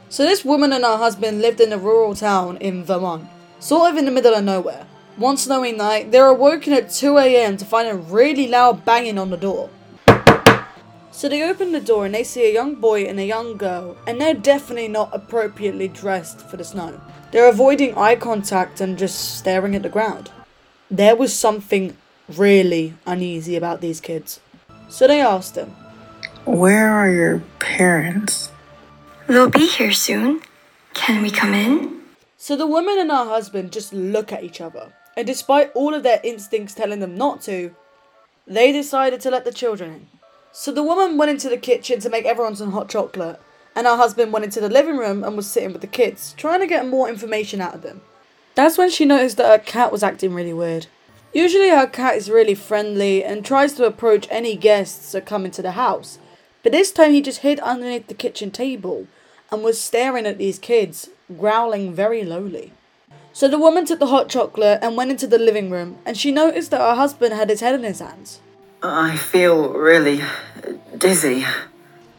So, 0.10 0.24
this 0.24 0.46
woman 0.46 0.72
and 0.74 0.84
her 0.84 0.98
husband 0.98 1.42
lived 1.42 1.60
in 1.60 1.74
a 1.74 1.78
rural 1.78 2.16
town 2.16 2.58
in 2.58 2.84
Vermont, 2.84 3.28
sort 3.60 3.92
of 3.92 3.98
in 3.98 4.06
the 4.06 4.12
middle 4.12 4.34
of 4.34 4.44
nowhere. 4.44 4.86
One 5.16 5.38
snowy 5.38 5.72
night, 5.72 6.12
they 6.12 6.20
were 6.20 6.28
awoken 6.28 6.74
at 6.74 6.92
2 6.92 7.18
a.m. 7.18 7.58
to 7.58 7.66
find 7.66 7.88
a 7.88 7.96
really 7.96 8.48
loud 8.48 8.86
banging 8.86 9.18
on 9.18 9.32
the 9.32 9.38
door. 9.38 9.70
So 11.18 11.28
they 11.28 11.42
open 11.42 11.72
the 11.72 11.82
door 11.82 12.06
and 12.06 12.14
they 12.14 12.24
see 12.24 12.46
a 12.46 12.54
young 12.54 12.76
boy 12.76 13.06
and 13.06 13.20
a 13.20 13.26
young 13.26 13.58
girl, 13.58 13.98
and 14.06 14.22
they're 14.22 14.36
definitely 14.36 14.88
not 14.88 15.10
appropriately 15.12 15.88
dressed 15.88 16.42
for 16.42 16.58
the 16.58 16.64
snow. 16.64 17.02
They're 17.32 17.50
avoiding 17.50 17.98
eye 17.98 18.18
contact 18.18 18.82
and 18.82 19.00
just 19.00 19.40
staring 19.40 19.74
at 19.76 19.82
the 19.82 19.90
ground. 19.90 20.30
There 20.92 21.16
was 21.16 21.34
something 21.34 21.98
really 22.30 22.94
uneasy 23.08 23.56
about 23.56 23.82
these 23.82 24.00
kids. 24.00 24.40
So 24.90 25.08
they 25.08 25.20
asked 25.20 25.56
them, 25.56 25.76
Where 26.46 26.94
are 26.94 27.10
your 27.10 27.40
parents? 27.58 28.52
They'll 29.26 29.50
be 29.50 29.66
here 29.66 29.94
soon. 29.94 30.44
Can 30.94 31.24
we 31.24 31.32
come 31.32 31.56
in? 31.56 32.00
So 32.38 32.56
the 32.56 32.68
woman 32.68 33.00
and 33.00 33.10
her 33.10 33.26
husband 33.26 33.74
just 33.74 33.92
look 33.92 34.32
at 34.32 34.44
each 34.44 34.62
other, 34.62 34.94
and 35.16 35.26
despite 35.26 35.72
all 35.74 35.96
of 35.96 36.04
their 36.04 36.22
instincts 36.24 36.76
telling 36.76 37.00
them 37.00 37.18
not 37.18 37.42
to, 37.50 37.74
they 38.46 38.72
decided 38.72 39.20
to 39.22 39.32
let 39.32 39.46
the 39.46 39.52
children 39.52 39.92
in. 39.92 40.17
So 40.60 40.72
the 40.72 40.82
woman 40.82 41.20
went 41.20 41.30
into 41.30 41.50
the 41.50 41.58
kitchen 41.58 42.00
to 42.00 42.10
make 42.10 42.26
everyone 42.26 42.56
some 42.56 42.72
hot 42.72 42.90
chocolate, 42.90 43.40
and 43.76 43.86
her 43.86 43.96
husband 43.96 44.34
went 44.34 44.44
into 44.44 44.60
the 44.60 44.68
living 44.68 44.98
room 44.98 45.24
and 45.24 45.38
was 45.38 45.46
sitting 45.46 45.72
with 45.72 45.82
the 45.82 45.88
kids, 45.88 46.34
trying 46.36 46.62
to 46.62 46.66
get 46.66 46.88
more 46.88 47.08
information 47.08 47.62
out 47.62 47.76
of 47.76 47.84
them. 47.84 48.02
That's 48.56 48.76
when 48.76 48.90
she 48.90 49.06
noticed 49.06 49.38
that 49.38 49.52
her 49.52 49.64
cat 49.64 49.92
was 49.92 50.02
acting 50.02 50.34
really 50.34 50.54
weird. 50.54 50.88
Usually 51.32 51.70
her 51.70 51.86
cat 51.86 52.16
is 52.16 52.32
really 52.32 52.56
friendly 52.56 53.24
and 53.24 53.46
tries 53.46 53.74
to 53.74 53.86
approach 53.86 54.28
any 54.32 54.56
guests 54.56 55.12
that 55.12 55.28
come 55.28 55.46
into 55.46 55.62
the 55.62 55.74
house, 55.74 56.18
but 56.64 56.72
this 56.72 56.92
time 56.92 57.12
he 57.12 57.22
just 57.22 57.42
hid 57.42 57.60
underneath 57.60 58.08
the 58.08 58.16
kitchen 58.16 58.50
table 58.50 59.06
and 59.52 59.64
was 59.64 59.80
staring 59.80 60.26
at 60.26 60.40
these 60.40 60.58
kids, 60.58 61.12
growling 61.38 61.94
very 61.94 62.24
lowly. 62.24 62.74
So 63.32 63.48
the 63.48 63.60
woman 63.60 63.86
took 63.86 64.00
the 64.00 64.08
hot 64.08 64.28
chocolate 64.28 64.80
and 64.82 64.98
went 64.98 65.12
into 65.12 65.28
the 65.28 65.38
living 65.38 65.70
room, 65.70 66.00
and 66.04 66.18
she 66.18 66.32
noticed 66.32 66.72
that 66.72 66.82
her 66.82 66.96
husband 66.96 67.36
had 67.36 67.52
his 67.52 67.62
head 67.62 67.76
in 67.76 67.84
his 67.84 68.00
hands. 68.00 68.42
I 68.84 69.18
feel 69.18 69.70
really 69.74 70.22
dizzy. 70.98 71.46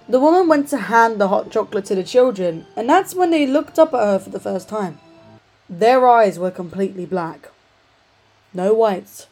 The 0.08 0.18
woman 0.18 0.48
went 0.48 0.68
to 0.68 0.78
hand 0.78 1.20
the 1.20 1.28
hot 1.28 1.50
chocolate 1.50 1.84
to 1.86 1.94
the 1.94 2.02
children, 2.02 2.66
and 2.76 2.88
that's 2.88 3.14
when 3.14 3.30
they 3.30 3.46
looked 3.46 3.78
up 3.78 3.94
at 3.94 4.00
her 4.00 4.18
for 4.18 4.30
the 4.30 4.40
first 4.40 4.68
time. 4.68 4.98
Their 5.68 6.08
eyes 6.08 6.38
were 6.38 6.50
completely 6.50 7.06
black. 7.06 7.50
No 8.54 8.72
whites, 8.72 9.26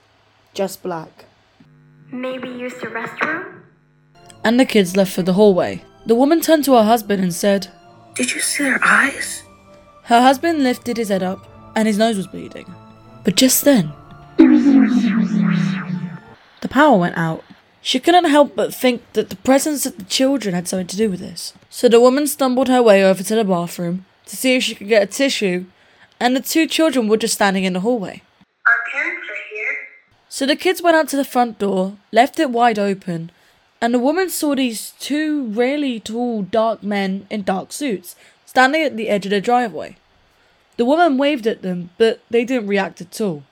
just 0.55 0.83
black. 0.83 1.25
Maybe 2.13 2.49
use 2.49 2.75
the 2.75 2.87
restroom? 2.89 3.63
And 4.45 4.61
the 4.61 4.67
kids 4.67 4.97
left 4.97 5.13
for 5.13 5.23
the 5.23 5.33
hallway. 5.33 5.83
The 6.05 6.15
woman 6.15 6.41
turned 6.41 6.65
to 6.67 6.75
her 6.75 6.85
husband 6.85 7.23
and 7.23 7.35
said, 7.35 7.69
Did 8.15 8.33
you 8.33 8.41
see 8.41 8.65
their 8.65 8.79
eyes? 8.85 9.43
Her 10.05 10.21
husband 10.23 10.63
lifted 10.63 10.99
his 10.99 11.09
head 11.09 11.23
up 11.23 11.49
and 11.75 11.89
his 11.89 11.99
nose 11.99 12.17
was 12.17 12.29
bleeding. 12.29 12.73
But 13.25 13.35
just 13.35 13.65
then, 13.65 13.93
the 16.67 16.75
power 16.75 16.99
went 16.99 17.17
out. 17.17 17.45
She 17.81 18.01
couldn't 18.01 18.25
help 18.25 18.57
but 18.57 18.75
think 18.75 19.01
that 19.13 19.31
the 19.31 19.37
presence 19.37 19.87
of 19.87 19.97
the 19.99 20.05
children 20.05 20.53
had 20.53 20.67
something 20.67 20.89
to 20.89 20.97
do 20.97 21.09
with 21.09 21.21
this. 21.21 21.53
So 21.71 21.89
the 21.89 22.01
woman 22.01 22.27
stumbled 22.27 22.67
her 22.67 22.83
way 22.83 23.05
over 23.05 23.23
to 23.23 23.35
the 23.37 23.45
bathroom 23.45 24.05
to 24.25 24.37
see 24.37 24.57
if 24.57 24.65
she 24.65 24.75
could 24.75 24.89
get 24.89 25.05
a 25.05 25.07
tissue, 25.07 25.67
and 26.19 26.35
the 26.35 26.41
two 26.41 26.67
children 26.67 27.07
were 27.07 27.19
just 27.19 27.35
standing 27.35 27.63
in 27.63 27.75
the 27.75 27.81
hallway. 27.87 28.23
Our 28.67 28.93
parents 28.93 29.29
are 29.31 29.55
here. 29.55 29.77
So 30.29 30.45
the 30.45 30.57
kids 30.57 30.83
went 30.83 30.97
out 30.97 31.07
to 31.11 31.17
the 31.17 31.25
front 31.25 31.61
door, 31.61 31.97
left 32.11 32.41
it 32.41 32.51
wide 32.51 32.81
open, 32.81 33.31
and 33.81 33.95
the 33.95 34.01
woman 34.01 34.29
saw 34.29 34.57
these 34.57 34.93
two 34.99 35.45
really 35.45 36.01
tall, 36.01 36.43
dark 36.43 36.83
men 36.83 37.29
in 37.31 37.45
dark 37.45 37.71
suits 37.71 38.17
standing 38.45 38.83
at 38.83 38.97
the 38.97 39.09
edge 39.09 39.27
of 39.27 39.31
the 39.31 39.41
driveway. 39.41 39.97
The 40.79 40.85
woman 40.85 41.17
waved 41.17 41.47
at 41.47 41.63
them, 41.63 41.91
but 41.97 42.23
they 42.29 42.45
didn't 42.45 42.67
react 42.67 43.01
at 43.01 43.21
all. 43.21 43.45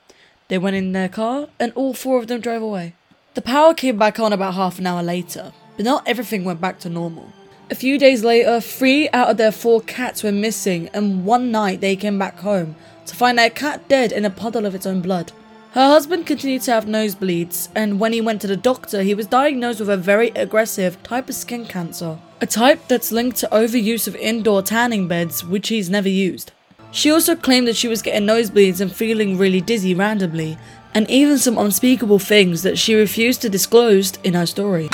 They 0.48 0.58
went 0.58 0.76
in 0.76 0.92
their 0.92 1.08
car, 1.08 1.48
and 1.60 1.72
all 1.74 1.94
four 1.94 2.18
of 2.18 2.26
them 2.26 2.40
drove 2.40 2.62
away. 2.62 2.94
The 3.34 3.42
power 3.42 3.74
came 3.74 3.98
back 3.98 4.20
on 4.20 4.32
about 4.32 4.54
half 4.54 4.78
an 4.78 4.86
hour 4.86 5.02
later, 5.02 5.52
but 5.76 5.84
not 5.84 6.06
everything 6.06 6.44
went 6.44 6.60
back 6.60 6.78
to 6.80 6.88
normal. 6.88 7.32
A 7.68 7.74
few 7.74 7.98
days 7.98 8.22
later, 8.22 8.60
three 8.60 9.08
out 9.12 9.28
of 9.28 9.38
their 9.38 9.50
four 9.50 9.80
cats 9.80 10.22
were 10.22 10.30
missing, 10.30 10.88
and 10.94 11.24
one 11.24 11.50
night 11.50 11.80
they 11.80 11.96
came 11.96 12.16
back 12.16 12.38
home 12.38 12.76
to 13.06 13.16
find 13.16 13.36
their 13.36 13.50
cat 13.50 13.88
dead 13.88 14.12
in 14.12 14.24
a 14.24 14.30
puddle 14.30 14.66
of 14.66 14.74
its 14.76 14.86
own 14.86 15.00
blood. 15.00 15.32
Her 15.72 15.88
husband 15.88 16.26
continued 16.26 16.62
to 16.62 16.72
have 16.74 16.84
nosebleeds, 16.84 17.70
and 17.74 17.98
when 17.98 18.12
he 18.12 18.20
went 18.20 18.40
to 18.42 18.46
the 18.46 18.56
doctor, 18.56 19.02
he 19.02 19.14
was 19.14 19.26
diagnosed 19.26 19.80
with 19.80 19.90
a 19.90 19.96
very 19.96 20.28
aggressive 20.36 21.02
type 21.02 21.28
of 21.28 21.34
skin 21.34 21.66
cancer, 21.66 22.20
a 22.40 22.46
type 22.46 22.86
that's 22.86 23.10
linked 23.10 23.38
to 23.38 23.48
overuse 23.48 24.06
of 24.06 24.14
indoor 24.14 24.62
tanning 24.62 25.08
beds, 25.08 25.44
which 25.44 25.70
he's 25.70 25.90
never 25.90 26.08
used. 26.08 26.52
She 26.92 27.10
also 27.10 27.34
claimed 27.34 27.66
that 27.66 27.74
she 27.74 27.88
was 27.88 28.02
getting 28.02 28.28
nosebleeds 28.28 28.80
and 28.80 28.94
feeling 28.94 29.36
really 29.36 29.60
dizzy 29.60 29.96
randomly, 29.96 30.56
and 30.94 31.10
even 31.10 31.36
some 31.38 31.58
unspeakable 31.58 32.20
things 32.20 32.62
that 32.62 32.78
she 32.78 32.94
refused 32.94 33.42
to 33.42 33.48
disclose 33.50 34.12
in 34.22 34.34
her 34.34 34.46
story. 34.46 34.88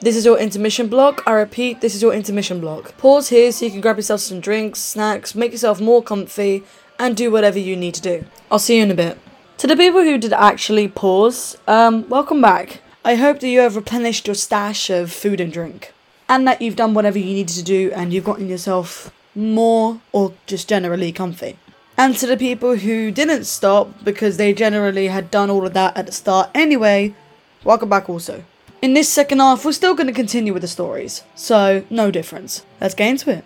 This 0.00 0.16
is 0.16 0.24
your 0.24 0.38
intermission 0.38 0.88
block. 0.88 1.22
I 1.26 1.32
repeat, 1.32 1.80
this 1.80 1.94
is 1.94 2.02
your 2.02 2.12
intermission 2.12 2.60
block. 2.60 2.96
Pause 2.98 3.28
here 3.30 3.52
so 3.52 3.64
you 3.64 3.70
can 3.70 3.80
grab 3.80 3.96
yourself 3.96 4.20
some 4.20 4.40
drinks, 4.40 4.78
snacks, 4.78 5.34
make 5.34 5.52
yourself 5.52 5.80
more 5.80 6.02
comfy, 6.02 6.64
and 6.98 7.16
do 7.16 7.30
whatever 7.30 7.58
you 7.58 7.76
need 7.76 7.94
to 7.94 8.02
do. 8.02 8.24
I'll 8.50 8.58
see 8.58 8.76
you 8.76 8.82
in 8.82 8.90
a 8.90 8.94
bit. 8.94 9.18
To 9.58 9.66
the 9.66 9.76
people 9.76 10.02
who 10.02 10.18
did 10.18 10.32
actually 10.32 10.86
pause, 10.88 11.56
um, 11.66 12.08
welcome 12.08 12.42
back. 12.42 12.82
I 13.04 13.14
hope 13.14 13.40
that 13.40 13.48
you 13.48 13.60
have 13.60 13.74
replenished 13.74 14.26
your 14.26 14.34
stash 14.34 14.90
of 14.90 15.10
food 15.10 15.40
and 15.40 15.52
drink, 15.52 15.92
and 16.28 16.46
that 16.46 16.60
you've 16.60 16.76
done 16.76 16.92
whatever 16.92 17.18
you 17.18 17.24
needed 17.24 17.56
to 17.56 17.62
do 17.62 17.90
and 17.94 18.12
you've 18.12 18.24
gotten 18.24 18.48
yourself 18.48 19.10
more 19.34 20.00
or 20.12 20.34
just 20.46 20.68
generally 20.68 21.10
comfy. 21.10 21.56
And 21.98 22.14
to 22.18 22.26
the 22.26 22.36
people 22.36 22.76
who 22.76 23.10
didn't 23.10 23.44
stop 23.44 24.04
because 24.04 24.36
they 24.36 24.52
generally 24.52 25.06
had 25.06 25.30
done 25.30 25.48
all 25.48 25.66
of 25.66 25.72
that 25.72 25.96
at 25.96 26.04
the 26.04 26.12
start 26.12 26.50
anyway, 26.54 27.14
welcome 27.64 27.88
back 27.88 28.10
also. 28.10 28.44
In 28.82 28.92
this 28.92 29.08
second 29.08 29.38
half, 29.38 29.64
we're 29.64 29.72
still 29.72 29.94
going 29.94 30.06
to 30.06 30.12
continue 30.12 30.52
with 30.52 30.60
the 30.60 30.68
stories, 30.68 31.22
so 31.34 31.84
no 31.88 32.10
difference. 32.10 32.66
Let's 32.82 32.94
get 32.94 33.08
into 33.08 33.30
it. 33.30 33.44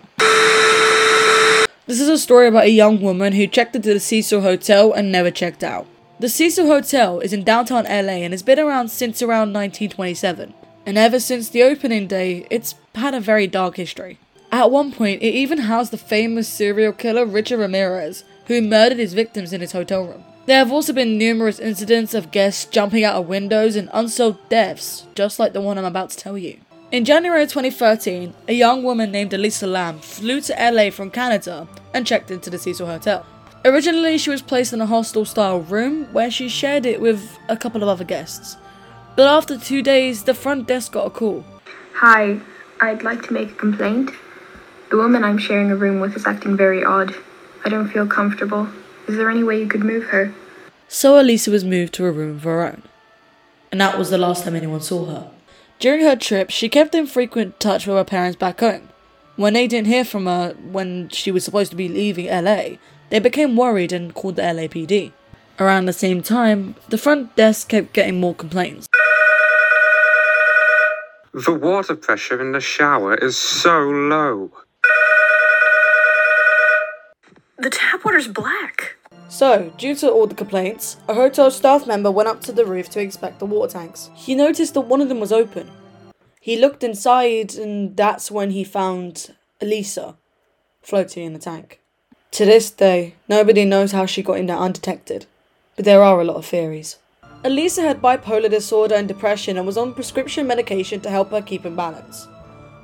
This 1.87 2.01
is 2.01 2.09
a 2.09 2.17
story 2.17 2.47
about 2.47 2.65
a 2.65 2.71
young 2.71 3.01
woman 3.01 3.33
who 3.33 3.47
checked 3.47 3.75
into 3.75 3.93
the 3.93 4.01
Cecil 4.01 4.41
Hotel 4.41 4.91
and 4.91 5.11
never 5.11 5.31
checked 5.31 5.63
out. 5.63 5.87
The 6.19 6.27
Cecil 6.27 6.67
Hotel 6.67 7.21
is 7.21 7.31
in 7.31 7.45
downtown 7.45 7.85
LA 7.85 8.19
and 8.19 8.33
has 8.33 8.43
been 8.43 8.59
around 8.59 8.89
since 8.89 9.21
around 9.21 9.53
1927. 9.53 10.53
And 10.85 10.97
ever 10.97 11.19
since 11.21 11.47
the 11.47 11.63
opening 11.63 12.07
day, 12.07 12.45
it's 12.49 12.75
had 12.95 13.13
a 13.13 13.21
very 13.21 13.47
dark 13.47 13.77
history. 13.77 14.19
At 14.51 14.69
one 14.69 14.91
point, 14.91 15.21
it 15.21 15.33
even 15.33 15.59
housed 15.59 15.91
the 15.91 15.97
famous 15.97 16.47
serial 16.47 16.91
killer 16.91 17.25
Richard 17.25 17.59
Ramirez, 17.59 18.25
who 18.47 18.61
murdered 18.61 18.97
his 18.97 19.13
victims 19.13 19.53
in 19.53 19.61
his 19.61 19.71
hotel 19.71 20.03
room. 20.03 20.25
There 20.45 20.57
have 20.57 20.71
also 20.71 20.91
been 20.91 21.17
numerous 21.17 21.59
incidents 21.59 22.13
of 22.13 22.31
guests 22.31 22.65
jumping 22.65 23.05
out 23.05 23.15
of 23.15 23.27
windows 23.27 23.77
and 23.77 23.89
unsolved 23.93 24.49
deaths, 24.49 25.05
just 25.15 25.39
like 25.39 25.53
the 25.53 25.61
one 25.61 25.77
I'm 25.77 25.85
about 25.85 26.09
to 26.09 26.17
tell 26.17 26.37
you. 26.37 26.57
In 26.91 27.05
January 27.05 27.45
2013, 27.47 28.33
a 28.49 28.53
young 28.53 28.83
woman 28.83 29.11
named 29.11 29.33
Elisa 29.33 29.65
Lam 29.65 29.99
flew 29.99 30.41
to 30.41 30.53
LA 30.59 30.89
from 30.89 31.11
Canada 31.11 31.65
and 31.93 32.05
checked 32.05 32.29
into 32.29 32.49
the 32.49 32.59
Cecil 32.59 32.87
Hotel. 32.87 33.25
Originally, 33.63 34.17
she 34.17 34.29
was 34.29 34.41
placed 34.41 34.73
in 34.73 34.81
a 34.81 34.85
hostel 34.85 35.23
style 35.23 35.61
room 35.61 36.11
where 36.11 36.29
she 36.29 36.49
shared 36.49 36.85
it 36.85 36.99
with 36.99 37.37
a 37.47 37.55
couple 37.55 37.83
of 37.83 37.87
other 37.87 38.03
guests. 38.03 38.57
But 39.15 39.29
after 39.29 39.57
two 39.57 39.81
days, 39.81 40.23
the 40.23 40.33
front 40.33 40.67
desk 40.67 40.91
got 40.91 41.07
a 41.07 41.09
call. 41.11 41.45
Hi, 41.93 42.39
I'd 42.81 43.03
like 43.03 43.21
to 43.27 43.33
make 43.33 43.51
a 43.51 43.55
complaint. 43.55 44.11
The 44.91 44.97
woman 44.97 45.23
I'm 45.23 45.37
sharing 45.37 45.71
a 45.71 45.75
room 45.77 46.01
with 46.01 46.17
is 46.17 46.27
acting 46.27 46.57
very 46.57 46.83
odd. 46.83 47.15
I 47.63 47.69
don't 47.69 47.87
feel 47.87 48.05
comfortable. 48.05 48.67
Is 49.07 49.15
there 49.15 49.29
any 49.29 49.41
way 49.41 49.57
you 49.57 49.65
could 49.65 49.85
move 49.85 50.03
her? 50.07 50.33
So 50.89 51.17
Elisa 51.17 51.49
was 51.49 51.63
moved 51.63 51.93
to 51.93 52.05
a 52.05 52.11
room 52.11 52.35
of 52.35 52.43
her 52.43 52.61
own. 52.61 52.83
And 53.71 53.79
that 53.79 53.97
was 53.97 54.09
the 54.09 54.17
last 54.17 54.43
time 54.43 54.53
anyone 54.53 54.81
saw 54.81 55.05
her. 55.05 55.31
During 55.79 56.01
her 56.01 56.17
trip, 56.17 56.49
she 56.49 56.67
kept 56.67 56.93
in 56.93 57.07
frequent 57.07 57.57
touch 57.61 57.87
with 57.87 57.95
her 57.95 58.03
parents 58.03 58.35
back 58.35 58.59
home. 58.59 58.89
When 59.37 59.53
they 59.53 59.65
didn't 59.65 59.87
hear 59.87 60.03
from 60.03 60.25
her 60.25 60.55
when 60.61 61.07
she 61.07 61.31
was 61.31 61.45
supposed 61.45 61.71
to 61.71 61.77
be 61.77 61.87
leaving 61.87 62.25
LA, 62.25 62.75
they 63.11 63.19
became 63.19 63.55
worried 63.55 63.93
and 63.93 64.13
called 64.13 64.35
the 64.35 64.41
LAPD. 64.41 65.13
Around 65.57 65.85
the 65.85 65.93
same 65.93 66.21
time, 66.21 66.75
the 66.89 66.97
front 66.97 67.33
desk 67.37 67.69
kept 67.69 67.93
getting 67.93 68.19
more 68.19 68.35
complaints. 68.35 68.87
The 71.33 71.53
water 71.53 71.95
pressure 71.95 72.41
in 72.41 72.51
the 72.51 72.59
shower 72.59 73.15
is 73.15 73.37
so 73.37 73.83
low. 73.83 74.51
The 77.61 77.69
tap 77.69 78.03
water's 78.03 78.27
black. 78.27 78.95
So, 79.29 79.71
due 79.77 79.93
to 79.97 80.09
all 80.09 80.25
the 80.25 80.33
complaints, 80.33 80.97
a 81.07 81.13
hotel 81.13 81.51
staff 81.51 81.85
member 81.85 82.09
went 82.09 82.27
up 82.27 82.41
to 82.41 82.51
the 82.51 82.65
roof 82.65 82.89
to 82.89 82.99
inspect 82.99 83.37
the 83.37 83.45
water 83.45 83.73
tanks. 83.73 84.09
He 84.15 84.33
noticed 84.33 84.73
that 84.73 84.81
one 84.81 84.99
of 84.99 85.09
them 85.09 85.19
was 85.19 85.31
open. 85.31 85.69
He 86.39 86.57
looked 86.57 86.83
inside, 86.83 87.53
and 87.53 87.95
that's 87.95 88.31
when 88.31 88.49
he 88.49 88.63
found 88.63 89.35
Elisa 89.61 90.17
floating 90.81 91.23
in 91.23 91.33
the 91.33 91.39
tank. 91.39 91.79
To 92.31 92.45
this 92.45 92.71
day, 92.71 93.13
nobody 93.29 93.63
knows 93.63 93.91
how 93.91 94.07
she 94.07 94.23
got 94.23 94.39
in 94.39 94.47
there 94.47 94.57
undetected, 94.57 95.27
but 95.75 95.85
there 95.85 96.01
are 96.01 96.19
a 96.19 96.23
lot 96.25 96.37
of 96.37 96.47
theories. 96.47 96.97
Elisa 97.43 97.83
had 97.83 98.01
bipolar 98.01 98.49
disorder 98.49 98.95
and 98.95 99.07
depression 99.07 99.55
and 99.57 99.67
was 99.67 99.77
on 99.77 99.93
prescription 99.93 100.47
medication 100.47 100.99
to 101.01 101.11
help 101.11 101.29
her 101.29 101.43
keep 101.43 101.63
in 101.63 101.75
balance. 101.75 102.27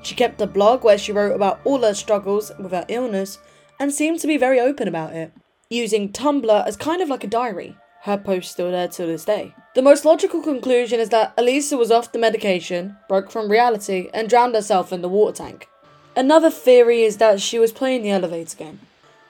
She 0.04 0.14
kept 0.14 0.40
a 0.40 0.46
blog 0.46 0.84
where 0.84 1.00
she 1.00 1.12
wrote 1.12 1.36
about 1.36 1.62
all 1.64 1.82
her 1.82 1.96
struggles 1.96 2.52
with 2.60 2.74
her 2.74 2.86
illness 2.88 3.40
and 3.80 3.94
seemed 3.94 4.20
to 4.20 4.28
be 4.28 4.38
very 4.38 4.60
open 4.60 4.88
about 4.88 5.14
it, 5.14 5.32
using 5.70 6.12
Tumblr 6.12 6.68
as 6.68 6.76
kind 6.76 7.02
of 7.02 7.10
like 7.10 7.24
a 7.24 7.28
diary. 7.28 7.78
Her 8.04 8.18
post 8.18 8.52
still 8.52 8.72
there 8.72 8.88
to 8.88 9.06
this 9.06 9.26
day. 9.26 9.54
The 9.76 9.82
most 9.82 10.06
logical 10.06 10.42
conclusion 10.42 11.00
is 11.00 11.10
that 11.10 11.34
Elisa 11.38 11.78
was 11.78 11.92
off 11.92 12.12
the 12.12 12.20
medication, 12.20 12.98
broke 13.10 13.30
from 13.30 13.52
reality, 13.52 14.10
and 14.14 14.30
drowned 14.30 14.56
herself 14.56 14.94
in 14.94 15.02
the 15.02 15.10
water 15.10 15.44
tank. 15.44 15.68
Another 16.16 16.50
theory 16.50 17.04
is 17.04 17.18
that 17.18 17.42
she 17.42 17.60
was 17.60 17.72
playing 17.72 18.02
the 18.02 18.10
elevator 18.12 18.58
game. 18.58 18.80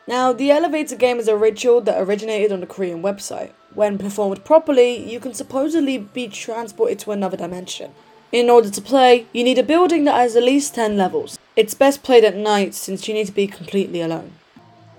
Now, 0.08 0.32
the 0.32 0.52
elevator 0.52 0.96
game 0.96 1.20
is 1.20 1.28
a 1.28 1.36
ritual 1.36 1.82
that 1.82 2.02
originated 2.02 2.54
on 2.54 2.64
a 2.64 2.68
Korean 2.68 3.02
website. 3.02 3.52
When 3.74 3.98
performed 3.98 4.46
properly, 4.46 4.96
you 4.96 5.20
can 5.20 5.34
supposedly 5.34 5.98
be 5.98 6.30
transported 6.30 7.00
to 7.00 7.12
another 7.12 7.36
dimension. 7.36 7.92
In 8.32 8.50
order 8.50 8.70
to 8.70 8.82
play, 8.82 9.26
you 9.34 9.44
need 9.44 9.58
a 9.58 9.64
building 9.64 10.06
that 10.06 10.16
has 10.16 10.38
at 10.38 10.44
least 10.44 10.76
10 10.76 10.96
levels. 10.96 11.38
It's 11.58 11.74
best 11.74 12.04
played 12.04 12.24
at 12.24 12.38
night 12.38 12.74
since 12.74 13.08
you 13.08 13.14
need 13.14 13.28
to 13.28 13.34
be 13.34 13.48
completely 13.48 14.02
alone. 14.02 14.34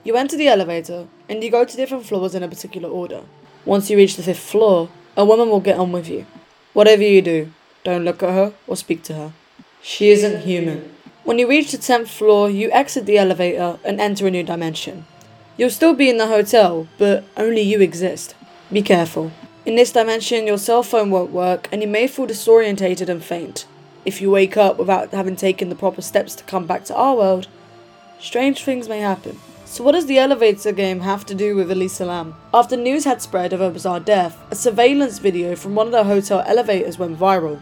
You 0.09 0.17
enter 0.17 0.39
the 0.39 0.49
elevator 0.49 1.07
and 1.29 1.45
you 1.45 1.51
go 1.51 1.67
to 1.67 1.77
different 1.77 2.07
floors 2.07 2.35
in 2.35 2.43
a 2.43 2.49
particular 2.49 2.89
order. 2.89 3.25
Once 3.67 3.91
you 3.91 3.97
reach 3.99 4.17
the 4.17 4.23
fifth 4.23 4.39
floor, 4.39 4.89
a 5.19 5.25
woman 5.27 5.51
will 5.51 5.61
get 5.61 5.79
on 5.79 5.93
with 5.93 6.09
you. 6.09 6.25
Whatever 6.73 7.03
you 7.03 7.21
do, 7.21 7.53
don't 7.85 8.07
look 8.07 8.23
at 8.23 8.31
her 8.31 8.55
or 8.67 8.75
speak 8.75 9.03
to 9.03 9.13
her. 9.13 9.33
She 9.83 10.09
isn't 10.09 10.45
human. 10.47 10.95
When 11.25 11.39
you 11.39 11.47
reach 11.47 11.73
the 11.73 11.77
10th 11.77 12.09
floor, 12.09 12.49
you 12.49 12.71
exit 12.73 13.05
the 13.05 13.19
elevator 13.19 13.79
and 13.85 14.01
enter 14.01 14.27
a 14.27 14.31
new 14.31 14.43
dimension. 14.43 15.05
You'll 15.59 15.69
still 15.69 15.93
be 15.93 16.09
in 16.09 16.17
the 16.17 16.29
hotel, 16.29 16.89
but 16.97 17.25
only 17.37 17.61
you 17.61 17.83
exist. 17.83 18.35
Be 18.73 18.81
careful. 18.81 19.31
In 19.67 19.77
this 19.77 19.93
dimension, 19.93 20.47
your 20.47 20.57
cell 20.57 20.83
phone 20.83 21.11
won't 21.11 21.33
work 21.33 21.69
and 21.71 21.83
you 21.83 21.87
may 21.87 22.07
feel 22.07 22.27
disorientated 22.27 23.11
and 23.11 23.23
faint. 23.23 23.67
If 24.07 24.23
you 24.23 24.31
wake 24.31 24.57
up 24.57 24.79
without 24.79 25.11
having 25.11 25.37
taken 25.37 25.69
the 25.69 25.75
proper 25.75 26.01
steps 26.01 26.35
to 26.37 26.45
come 26.45 26.67
back 26.67 26.85
to 26.85 26.97
our 26.97 27.15
world, 27.15 27.47
strange 28.19 28.65
things 28.65 28.89
may 28.89 29.01
happen. 29.01 29.39
So, 29.79 29.85
what 29.85 29.93
does 29.93 30.07
the 30.07 30.19
elevator 30.19 30.73
game 30.73 30.99
have 31.03 31.25
to 31.27 31.37
do 31.37 31.55
with 31.55 31.71
Elisa 31.71 32.05
Lam? 32.05 32.35
After 32.53 32.77
news 32.77 33.05
had 33.05 33.23
spread 33.23 33.53
of 33.53 33.61
her 33.61 33.71
bizarre 33.71 34.01
death, 34.01 34.37
a 34.51 34.57
surveillance 34.57 35.21
video 35.21 35.55
from 35.55 35.77
one 35.77 35.87
of 35.87 35.93
the 35.93 36.03
hotel 36.03 36.43
elevators 36.45 36.99
went 36.99 37.17
viral. 37.17 37.61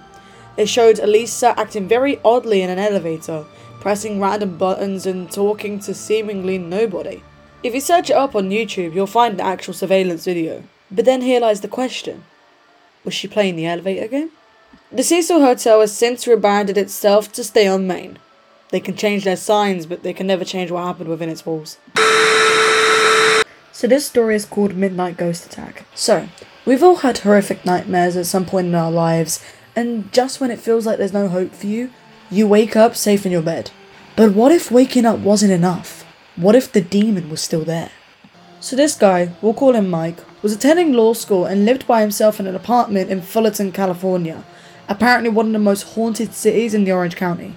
It 0.57 0.71
showed 0.71 0.99
Elisa 0.99 1.53
acting 1.61 1.87
very 1.87 2.19
oddly 2.25 2.63
in 2.63 2.71
an 2.71 2.79
elevator, 2.79 3.45
pressing 3.81 4.19
random 4.19 4.57
buttons 4.57 5.05
and 5.05 5.31
talking 5.31 5.79
to 5.81 5.93
seemingly 5.93 6.57
nobody. 6.57 7.23
If 7.63 7.75
you 7.75 7.83
search 7.83 8.09
it 8.09 8.17
up 8.17 8.35
on 8.35 8.49
YouTube, 8.49 8.95
you'll 8.95 9.07
find 9.07 9.39
the 9.39 9.45
actual 9.45 9.75
surveillance 9.75 10.25
video. 10.25 10.63
But 10.91 11.05
then 11.05 11.21
here 11.21 11.41
lies 11.41 11.61
the 11.61 11.69
question 11.69 12.25
Was 13.05 13.13
she 13.13 13.29
playing 13.29 13.57
the 13.57 13.67
elevator 13.67 14.09
game? 14.09 14.31
The 14.91 15.03
Cecil 15.03 15.41
Hotel 15.41 15.81
has 15.81 15.95
since 15.95 16.27
rebranded 16.27 16.79
itself 16.79 17.31
to 17.33 17.45
stay 17.45 17.67
on 17.69 17.87
Main. 17.87 18.19
They 18.71 18.81
can 18.81 18.97
change 18.97 19.25
their 19.25 19.37
signs, 19.37 19.87
but 19.87 20.03
they 20.03 20.13
can 20.13 20.27
never 20.27 20.45
change 20.45 20.71
what 20.71 20.85
happened 20.85 21.09
within 21.09 21.29
its 21.29 21.47
walls. 21.47 21.79
So 23.73 23.87
this 23.87 24.07
story 24.07 24.35
is 24.35 24.45
called 24.47 24.75
Midnight 24.75 25.17
Ghost 25.17 25.47
Attack. 25.47 25.85
So, 25.95 26.29
we've 26.65 26.83
all 26.83 26.97
had 26.97 27.19
horrific 27.19 27.65
nightmares 27.65 28.17
at 28.17 28.27
some 28.27 28.47
point 28.47 28.69
in 28.69 28.75
our 28.75 28.91
lives, 28.91 29.45
and 29.77 30.11
just 30.13 30.41
when 30.41 30.51
it 30.51 30.59
feels 30.59 30.87
like 30.87 30.99
there's 30.99 31.13
no 31.13 31.29
hope 31.29 31.53
for 31.53 31.67
you, 31.67 31.91
you 32.31 32.49
wake 32.49 32.75
up 32.75 32.97
safe 32.97 33.27
in 33.27 33.33
your 33.33 33.43
bed. 33.43 33.71
But 34.17 34.33
what 34.33 34.51
if 34.51 34.71
waking 34.71 35.05
up 35.05 35.19
wasn't 35.19 35.53
enough? 35.53 36.05
What 36.37 36.57
if 36.57 36.73
the 36.73 36.81
demon 36.81 37.29
was 37.29 37.43
still 37.43 37.65
there? 37.65 37.91
So 38.61 38.75
this 38.75 38.97
guy, 38.97 39.33
we'll 39.43 39.55
call 39.55 39.75
him 39.75 39.91
Mike, 39.91 40.19
was 40.43 40.53
attending 40.53 40.93
law 40.93 41.13
school 41.13 41.45
and 41.45 41.67
lived 41.67 41.87
by 41.87 42.01
himself 42.01 42.41
in 42.41 42.47
an 42.47 42.57
apartment 42.57 43.11
in 43.11 43.21
Fullerton, 43.21 43.71
California, 43.73 44.43
apparently 44.89 45.29
one 45.29 45.47
of 45.47 45.53
the 45.53 45.59
most 45.59 45.83
haunted 45.95 46.33
cities 46.33 46.73
in 46.73 46.85
the 46.85 46.93
Orange 46.93 47.15
County. 47.17 47.55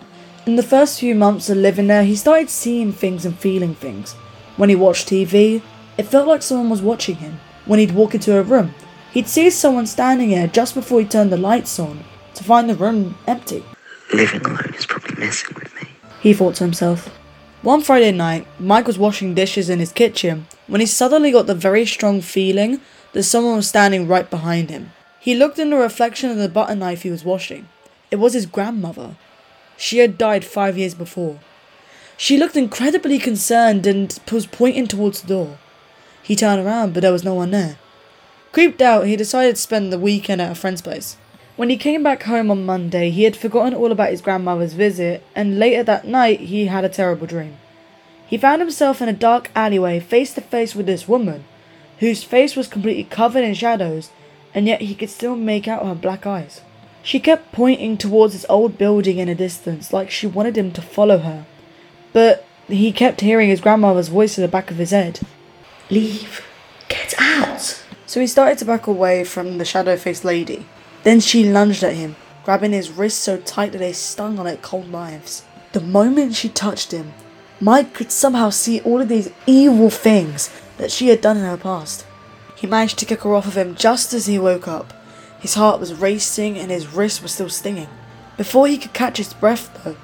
In 0.49 0.55
the 0.55 0.63
first 0.63 0.99
few 0.99 1.13
months 1.13 1.47
of 1.51 1.57
living 1.57 1.85
there, 1.85 2.03
he 2.03 2.15
started 2.15 2.49
seeing 2.49 2.91
things 2.91 3.23
and 3.23 3.37
feeling 3.37 3.75
things. 3.75 4.13
When 4.57 4.69
he 4.69 4.75
watched 4.75 5.07
TV, 5.07 5.61
it 5.95 6.07
felt 6.07 6.27
like 6.27 6.41
someone 6.41 6.71
was 6.71 6.81
watching 6.81 7.17
him. 7.17 7.39
When 7.67 7.77
he'd 7.77 7.91
walk 7.91 8.15
into 8.15 8.35
a 8.35 8.41
room, 8.41 8.73
he'd 9.11 9.27
see 9.27 9.51
someone 9.51 9.85
standing 9.85 10.31
there 10.31 10.47
just 10.47 10.73
before 10.73 11.01
he 11.01 11.05
turned 11.05 11.31
the 11.31 11.37
lights 11.37 11.77
on 11.77 12.03
to 12.33 12.43
find 12.43 12.67
the 12.67 12.73
room 12.73 13.15
empty. 13.27 13.63
Living 14.11 14.43
alone 14.43 14.73
is 14.75 14.87
probably 14.87 15.23
messing 15.23 15.53
with 15.53 15.71
me. 15.75 15.87
He 16.19 16.33
thought 16.33 16.55
to 16.55 16.63
himself. 16.63 17.15
One 17.61 17.81
Friday 17.81 18.11
night, 18.11 18.47
Mike 18.59 18.87
was 18.87 18.97
washing 18.97 19.35
dishes 19.35 19.69
in 19.69 19.77
his 19.77 19.91
kitchen 19.91 20.47
when 20.65 20.81
he 20.81 20.87
suddenly 20.87 21.31
got 21.31 21.45
the 21.45 21.53
very 21.53 21.85
strong 21.85 22.21
feeling 22.21 22.81
that 23.13 23.21
someone 23.21 23.57
was 23.57 23.67
standing 23.69 24.07
right 24.07 24.27
behind 24.27 24.71
him. 24.71 24.93
He 25.19 25.35
looked 25.35 25.59
in 25.59 25.69
the 25.69 25.75
reflection 25.75 26.31
of 26.31 26.37
the 26.37 26.49
butter 26.49 26.73
knife 26.73 27.03
he 27.03 27.11
was 27.11 27.23
washing. 27.23 27.69
It 28.09 28.15
was 28.15 28.33
his 28.33 28.47
grandmother. 28.47 29.15
She 29.79 29.99
had 29.99 30.17
died 30.17 30.43
five 30.43 30.77
years 30.77 30.93
before. 30.93 31.39
She 32.17 32.37
looked 32.37 32.57
incredibly 32.57 33.17
concerned 33.17 33.87
and 33.87 34.19
was 34.29 34.45
pointing 34.45 34.87
towards 34.87 35.21
the 35.21 35.27
door. 35.29 35.57
He 36.21 36.35
turned 36.35 36.65
around, 36.65 36.93
but 36.93 36.99
there 36.99 37.13
was 37.13 37.23
no 37.23 37.33
one 37.33 37.51
there. 37.51 37.77
Creeped 38.51 38.81
out, 38.81 39.07
he 39.07 39.15
decided 39.15 39.55
to 39.55 39.61
spend 39.61 39.93
the 39.93 39.97
weekend 39.97 40.41
at 40.41 40.51
a 40.51 40.55
friend's 40.55 40.81
place. 40.81 41.15
When 41.55 41.69
he 41.69 41.77
came 41.77 42.03
back 42.03 42.23
home 42.23 42.51
on 42.51 42.65
Monday, 42.65 43.09
he 43.09 43.23
had 43.23 43.37
forgotten 43.37 43.73
all 43.73 43.93
about 43.93 44.09
his 44.09 44.19
grandmother's 44.19 44.73
visit, 44.73 45.23
and 45.33 45.59
later 45.59 45.81
that 45.83 46.05
night, 46.05 46.41
he 46.41 46.65
had 46.65 46.83
a 46.83 46.89
terrible 46.89 47.25
dream. 47.25 47.55
He 48.27 48.37
found 48.37 48.61
himself 48.61 49.01
in 49.01 49.07
a 49.07 49.13
dark 49.13 49.49
alleyway 49.55 50.01
face 50.01 50.33
to 50.33 50.41
face 50.41 50.75
with 50.75 50.87
this 50.87 51.07
woman, 51.07 51.45
whose 51.99 52.25
face 52.25 52.57
was 52.57 52.67
completely 52.67 53.05
covered 53.05 53.45
in 53.45 53.53
shadows, 53.53 54.09
and 54.53 54.67
yet 54.67 54.81
he 54.81 54.93
could 54.93 55.09
still 55.09 55.37
make 55.37 55.69
out 55.69 55.85
her 55.85 55.95
black 55.95 56.27
eyes. 56.27 56.59
She 57.01 57.19
kept 57.19 57.51
pointing 57.51 57.97
towards 57.97 58.33
this 58.33 58.45
old 58.49 58.77
building 58.77 59.17
in 59.17 59.27
the 59.27 59.35
distance, 59.35 59.93
like 59.93 60.11
she 60.11 60.27
wanted 60.27 60.57
him 60.57 60.71
to 60.73 60.81
follow 60.81 61.19
her. 61.19 61.45
But 62.13 62.45
he 62.67 62.91
kept 62.91 63.21
hearing 63.21 63.49
his 63.49 63.61
grandmother's 63.61 64.09
voice 64.09 64.37
in 64.37 64.41
the 64.41 64.47
back 64.47 64.69
of 64.69 64.77
his 64.77 64.91
head. 64.91 65.19
Leave. 65.89 66.45
Get 66.87 67.13
out. 67.19 67.83
So 68.05 68.19
he 68.19 68.27
started 68.27 68.57
to 68.59 68.65
back 68.65 68.87
away 68.87 69.23
from 69.23 69.57
the 69.57 69.65
shadow 69.65 69.95
faced 69.95 70.25
lady. 70.25 70.65
Then 71.03 71.19
she 71.19 71.49
lunged 71.49 71.83
at 71.83 71.93
him, 71.95 72.15
grabbing 72.43 72.73
his 72.73 72.91
wrists 72.91 73.21
so 73.21 73.37
tight 73.37 73.71
that 73.71 73.77
they 73.77 73.93
stung 73.93 74.39
on 74.39 74.45
like 74.45 74.61
cold 74.61 74.89
knives. 74.89 75.43
The 75.71 75.81
moment 75.81 76.35
she 76.35 76.49
touched 76.49 76.91
him, 76.91 77.13
Mike 77.61 77.93
could 77.93 78.11
somehow 78.11 78.49
see 78.49 78.81
all 78.81 79.01
of 79.01 79.09
these 79.09 79.31
evil 79.45 79.89
things 79.89 80.49
that 80.77 80.91
she 80.91 81.09
had 81.09 81.21
done 81.21 81.37
in 81.37 81.43
her 81.43 81.57
past. 81.57 82.05
He 82.55 82.67
managed 82.67 82.97
to 82.99 83.05
kick 83.05 83.21
her 83.21 83.35
off 83.35 83.47
of 83.47 83.57
him 83.57 83.75
just 83.75 84.13
as 84.13 84.25
he 84.25 84.39
woke 84.39 84.67
up. 84.67 84.93
His 85.39 85.55
heart 85.55 85.79
was 85.79 85.93
racing 85.93 86.57
and 86.57 86.69
his 86.69 86.93
wrist 86.93 87.21
was 87.21 87.33
still 87.33 87.49
stinging. 87.49 87.87
Before 88.37 88.67
he 88.67 88.77
could 88.77 88.93
catch 88.93 89.17
his 89.17 89.33
breath, 89.33 89.83
though, 89.83 89.95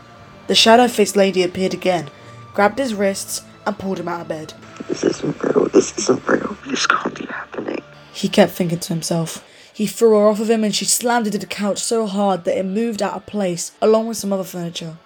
the 0.47 0.55
shadow 0.55 0.87
faced 0.87 1.15
lady 1.15 1.43
appeared 1.43 1.73
again, 1.73 2.09
grabbed 2.53 2.79
his 2.79 2.93
wrists, 2.93 3.43
and 3.65 3.77
pulled 3.77 3.99
him 3.99 4.07
out 4.07 4.21
of 4.21 4.27
bed. 4.27 4.53
This 4.87 5.03
isn't 5.03 5.43
real. 5.43 5.67
This 5.69 5.97
isn't 5.97 6.27
real. 6.27 6.55
This 6.67 6.85
can't 6.85 7.15
be 7.15 7.25
happening. 7.25 7.81
He 8.13 8.29
kept 8.29 8.51
thinking 8.51 8.79
to 8.79 8.93
himself. 8.93 9.43
He 9.73 9.87
threw 9.87 10.11
her 10.11 10.27
off 10.27 10.39
of 10.39 10.49
him 10.49 10.63
and 10.63 10.73
she 10.73 10.85
slammed 10.85 11.25
into 11.25 11.37
the 11.37 11.45
couch 11.45 11.79
so 11.79 12.05
hard 12.05 12.45
that 12.45 12.57
it 12.57 12.65
moved 12.65 13.01
out 13.01 13.13
of 13.13 13.25
place 13.25 13.73
along 13.81 14.07
with 14.07 14.17
some 14.17 14.31
other 14.31 14.43
furniture. 14.43 14.97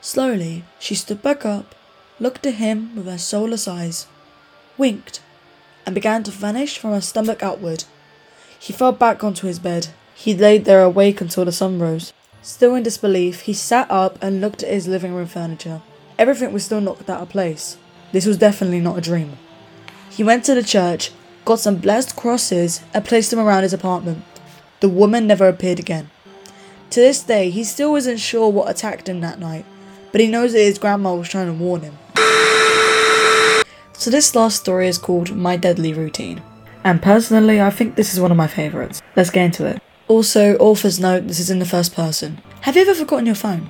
Slowly, 0.00 0.64
she 0.78 0.94
stood 0.94 1.22
back 1.22 1.46
up, 1.46 1.74
looked 2.20 2.44
at 2.46 2.54
him 2.54 2.94
with 2.94 3.06
her 3.06 3.16
soulless 3.16 3.66
eyes, 3.66 4.06
winked, 4.76 5.20
and 5.86 5.94
began 5.94 6.24
to 6.24 6.30
vanish 6.30 6.76
from 6.78 6.90
her 6.90 7.00
stomach 7.00 7.42
outward. 7.42 7.84
He 8.58 8.72
fell 8.72 8.92
back 8.92 9.22
onto 9.22 9.46
his 9.46 9.58
bed. 9.58 9.88
He 10.14 10.34
laid 10.34 10.64
there 10.64 10.82
awake 10.82 11.20
until 11.20 11.44
the 11.44 11.52
sun 11.52 11.78
rose. 11.78 12.12
Still 12.42 12.74
in 12.74 12.82
disbelief, 12.82 13.42
he 13.42 13.52
sat 13.52 13.90
up 13.90 14.18
and 14.22 14.40
looked 14.40 14.62
at 14.62 14.72
his 14.72 14.88
living 14.88 15.14
room 15.14 15.26
furniture. 15.26 15.80
Everything 16.18 16.52
was 16.52 16.64
still 16.64 16.80
knocked 16.80 17.08
out 17.08 17.20
of 17.20 17.28
place. 17.28 17.76
This 18.12 18.26
was 18.26 18.38
definitely 18.38 18.80
not 18.80 18.98
a 18.98 19.02
dream. 19.02 19.38
He 20.10 20.24
went 20.24 20.44
to 20.44 20.54
the 20.54 20.62
church, 20.62 21.12
got 21.44 21.60
some 21.60 21.76
blessed 21.76 22.16
crosses, 22.16 22.80
and 22.92 23.04
placed 23.04 23.30
them 23.30 23.38
around 23.38 23.62
his 23.62 23.72
apartment. 23.72 24.24
The 24.80 24.88
woman 24.88 25.26
never 25.26 25.46
appeared 25.46 25.78
again. 25.78 26.10
To 26.90 27.00
this 27.00 27.22
day, 27.22 27.50
he 27.50 27.64
still 27.64 27.94
isn't 27.96 28.16
sure 28.16 28.48
what 28.50 28.70
attacked 28.70 29.08
him 29.08 29.20
that 29.20 29.38
night, 29.38 29.64
but 30.10 30.20
he 30.20 30.26
knows 30.26 30.52
that 30.52 30.60
his 30.60 30.78
grandma 30.78 31.14
was 31.14 31.28
trying 31.28 31.46
to 31.46 31.52
warn 31.52 31.82
him. 31.82 31.98
So, 33.92 34.10
this 34.10 34.34
last 34.34 34.60
story 34.60 34.88
is 34.88 34.96
called 34.96 35.36
My 35.36 35.56
Deadly 35.56 35.92
Routine. 35.92 36.40
And 36.84 37.02
personally, 37.02 37.60
I 37.60 37.70
think 37.70 37.94
this 37.94 38.12
is 38.12 38.20
one 38.20 38.30
of 38.30 38.36
my 38.36 38.46
favourites. 38.46 39.02
Let's 39.16 39.30
get 39.30 39.44
into 39.44 39.66
it. 39.66 39.82
Also, 40.06 40.56
author's 40.56 40.98
note 40.98 41.26
this 41.26 41.40
is 41.40 41.50
in 41.50 41.58
the 41.58 41.66
first 41.66 41.94
person. 41.94 42.40
Have 42.62 42.76
you 42.76 42.82
ever 42.82 42.94
forgotten 42.94 43.26
your 43.26 43.34
phone? 43.34 43.68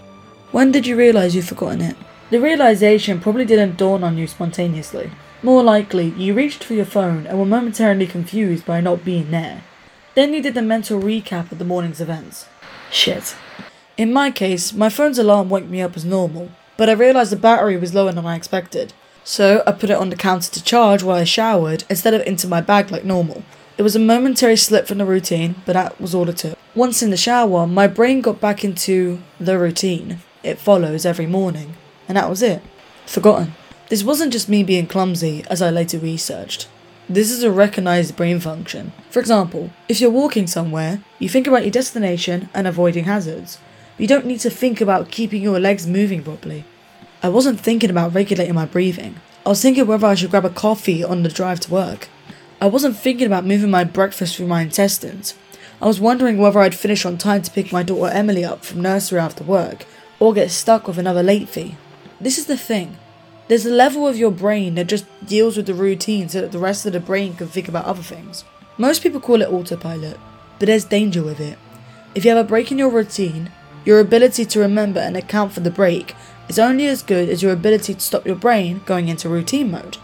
When 0.53 0.73
did 0.73 0.87
you 0.87 0.97
realise 0.97 1.35
you'd 1.35 1.49
forgotten 1.49 1.81
it? 1.81 1.97
The 2.31 2.41
realization 2.41 3.21
probably 3.21 3.45
didn't 3.45 3.77
dawn 3.77 4.05
on 4.05 4.19
you 4.19 4.27
spontaneously. 4.27 5.11
More 5.43 5.63
likely, 5.63 6.11
you 6.11 6.35
reached 6.35 6.65
for 6.65 6.75
your 6.75 6.85
phone 6.85 7.27
and 7.27 7.39
were 7.39 7.47
momentarily 7.47 8.07
confused 8.07 8.67
by 8.67 8.81
not 8.81 9.05
being 9.05 9.31
there. 9.31 9.63
Then 10.15 10.35
you 10.35 10.43
did 10.43 10.55
the 10.55 10.63
mental 10.63 11.01
recap 11.01 11.53
of 11.53 11.59
the 11.59 11.65
morning's 11.65 12.01
events. 12.01 12.47
Shit. 12.91 13.37
In 13.97 14.13
my 14.13 14.31
case, 14.31 14.73
my 14.73 14.89
phone's 14.89 15.19
alarm 15.19 15.49
woke 15.49 15.67
me 15.67 15.81
up 15.81 15.97
as 15.97 16.05
normal, 16.05 16.51
but 16.77 16.89
I 16.89 16.93
realised 16.93 17.33
the 17.33 17.37
battery 17.37 17.77
was 17.77 17.95
lower 17.95 18.13
than 18.13 18.27
I 18.27 18.37
expected. 18.37 18.93
So 19.29 19.63
I 19.67 19.73
put 19.73 19.91
it 19.91 19.99
on 19.99 20.09
the 20.09 20.17
counter 20.17 20.51
to 20.51 20.65
charge 20.65 21.03
while 21.03 21.19
I 21.19 21.25
showered 21.25 21.85
instead 21.91 22.15
of 22.15 22.23
into 22.23 22.49
my 22.49 22.63
bag 22.63 22.91
like 22.91 23.05
normal. 23.05 23.43
It 23.77 23.83
was 23.83 23.95
a 23.95 23.99
momentary 23.99 24.57
slip 24.57 24.87
from 24.87 24.97
the 24.97 25.05
routine, 25.05 25.57
but 25.67 25.75
that 25.75 26.01
was 26.01 26.15
all 26.15 26.31
it 26.31 26.39
took. 26.39 26.59
Once 26.75 27.03
in 27.03 27.11
the 27.11 27.19
shower, 27.19 27.67
my 27.67 27.87
brain 27.89 28.23
got 28.23 28.41
back 28.41 28.65
into 28.65 29.21
the 29.39 29.59
routine 29.59 30.21
it 30.43 30.59
follows 30.59 31.05
every 31.05 31.27
morning, 31.27 31.75
and 32.09 32.17
that 32.17 32.31
was 32.31 32.43
it. 32.43 32.63
Forgotten. 33.05 33.53
This 33.91 34.03
wasn't 34.03 34.33
just 34.33 34.49
me 34.49 34.63
being 34.63 34.87
clumsy, 34.87 35.45
as 35.51 35.61
I 35.61 35.69
later 35.69 35.99
researched. 35.99 36.67
This 37.07 37.31
is 37.31 37.43
a 37.43 37.51
recognized 37.51 38.17
brain 38.17 38.41
function. 38.41 38.93
For 39.11 39.21
example, 39.21 39.73
if 39.91 40.01
you're 40.01 40.11
walking 40.11 40.47
somewhere, 40.47 41.03
you 41.19 41.29
think 41.29 41.47
about 41.47 41.65
your 41.65 41.71
destination 41.71 42.49
and 42.55 42.67
avoiding 42.67 43.05
hazards. 43.05 43.59
You 43.99 44.07
don't 44.07 44.25
need 44.25 44.41
to 44.41 44.49
think 44.49 44.81
about 44.81 45.11
keeping 45.11 45.43
your 45.43 45.61
legs 45.61 45.87
moving 45.87 46.23
properly. 46.23 46.65
I 47.21 47.29
wasn't 47.29 47.59
thinking 47.59 47.91
about 47.91 48.15
regulating 48.15 48.55
my 48.55 48.67
breathing. 48.67 49.17
I 49.45 49.49
was 49.49 49.61
thinking 49.61 49.87
whether 49.87 50.07
I 50.07 50.15
should 50.15 50.31
grab 50.31 50.45
a 50.45 50.51
coffee 50.51 51.03
on 51.03 51.25
the 51.25 51.29
drive 51.29 51.59
to 51.61 51.73
work. 51.73 52.09
I 52.61 52.67
wasn't 52.67 52.97
thinking 52.97 53.27
about 53.27 53.45
moving 53.45 53.71
my 53.71 53.83
breakfast 53.83 54.37
through 54.37 54.47
my 54.47 54.63
intestines. 54.63 55.35
I 55.83 55.87
was 55.87 56.01
wondering 56.01 56.39
whether 56.39 56.61
I'd 56.61 56.77
finish 56.77 57.05
on 57.05 57.19
time 57.19 57.43
to 57.43 57.51
pick 57.51 57.73
my 57.73 57.83
daughter 57.83 58.13
Emily 58.13 58.45
up 58.45 58.65
from 58.65 58.83
nursery 58.83 59.19
after 59.19 59.43
work, 59.43 59.85
or 60.21 60.33
get 60.33 60.53
stuck 60.53 60.87
with 60.87 60.99
another 60.99 61.25
late 61.25 61.49
fee. 61.49 61.77
This 62.21 62.39
is 62.39 62.47
the 62.47 62.57
thing. 62.57 62.97
There's 63.49 63.67
a 63.67 63.71
level 63.71 64.07
of 64.07 64.17
your 64.17 64.31
brain 64.31 64.77
that 64.77 64.87
just 64.87 65.07
deals 65.27 65.57
with 65.57 65.67
the 65.67 65.75
routine 65.75 66.29
so 66.29 66.41
that 66.41 66.53
the 66.53 66.59
rest 66.59 66.87
of 66.87 66.93
the 66.93 67.01
brain 67.01 67.35
can 67.35 67.49
think 67.49 67.69
about 67.69 67.87
other 67.87 68.03
things. 68.03 68.45
Most 68.77 69.03
people 69.03 69.21
call 69.21 69.43
it 69.43 69.49
autopilot, 69.49 70.19
but 70.59 70.67
there's 70.67 70.85
danger 70.85 71.23
with 71.25 71.41
it. 71.41 71.59
If 72.15 72.25
you 72.25 72.31
have 72.31 72.45
a 72.45 72.49
break 72.49 72.71
in 72.71 72.79
your 72.79 72.91
routine, 72.91 73.51
your 73.85 74.01
ability 74.01 74.45
to 74.45 74.61
remember 74.61 75.01
and 75.01 75.17
account 75.17 75.53
for 75.53 75.61
the 75.61 75.71
break 75.71 76.15
is 76.49 76.59
only 76.59 76.87
as 76.87 77.03
good 77.03 77.29
as 77.29 77.43
your 77.43 77.53
ability 77.53 77.95
to 77.95 78.01
stop 78.01 78.27
your 78.27 78.37
brain 78.37 78.81
going 78.87 79.09
into 79.09 79.29
routine 79.29 79.71
mode. 79.71 79.99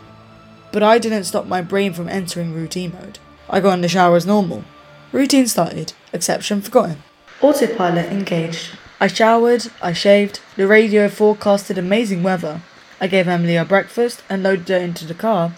But 0.73 0.83
I 0.83 0.99
didn't 0.99 1.25
stop 1.25 1.47
my 1.47 1.63
brain 1.63 1.93
from 1.93 2.09
entering 2.09 2.53
routine 2.53 2.93
mode. 2.93 3.19
I 3.49 3.61
got 3.61 3.75
in 3.75 3.81
the 3.81 3.89
shower 3.89 4.17
as 4.17 4.27
normal. 4.27 4.65
Routine 5.13 5.47
started, 5.47 5.93
exception 6.13 6.61
forgotten. 6.61 7.03
Autopilot 7.41 8.07
engaged. 8.07 8.71
I 9.01 9.07
showered, 9.07 9.67
I 9.83 9.93
shaved, 9.93 10.41
the 10.57 10.67
radio 10.67 11.09
forecasted 11.09 11.79
amazing 11.79 12.23
weather. 12.23 12.63
I 13.01 13.07
gave 13.07 13.29
Emily 13.29 13.57
her 13.57 13.65
breakfast 13.65 14.23
and 14.29 14.43
loaded 14.43 14.69
her 14.69 14.77
into 14.77 15.05
the 15.05 15.15
car. 15.15 15.53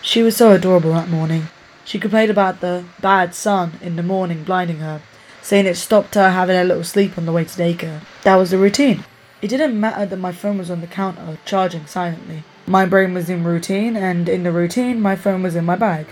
She 0.00 0.22
was 0.22 0.36
so 0.36 0.52
adorable 0.52 0.92
that 0.92 1.08
morning. 1.08 1.48
She 1.84 1.98
complained 1.98 2.30
about 2.30 2.60
the 2.60 2.84
bad 3.00 3.34
sun 3.34 3.74
in 3.80 3.96
the 3.96 4.02
morning 4.02 4.44
blinding 4.44 4.78
her, 4.78 5.00
saying 5.42 5.66
it 5.66 5.76
stopped 5.76 6.14
her 6.14 6.30
having 6.30 6.56
a 6.56 6.64
little 6.64 6.84
sleep 6.84 7.16
on 7.16 7.26
the 7.26 7.32
way 7.32 7.44
to 7.44 7.50
daycare. 7.50 8.00
That 8.22 8.36
was 8.36 8.50
the 8.50 8.58
routine. 8.58 9.04
It 9.42 9.48
didn't 9.48 9.78
matter 9.78 10.06
that 10.06 10.16
my 10.16 10.32
phone 10.32 10.56
was 10.56 10.70
on 10.70 10.80
the 10.80 10.86
counter, 10.86 11.38
charging 11.44 11.86
silently. 11.86 12.44
My 12.66 12.86
brain 12.86 13.12
was 13.12 13.28
in 13.28 13.44
routine, 13.44 13.96
and 13.96 14.28
in 14.28 14.44
the 14.44 14.52
routine, 14.52 15.00
my 15.00 15.16
phone 15.16 15.42
was 15.42 15.56
in 15.56 15.64
my 15.64 15.76
bag. 15.76 16.06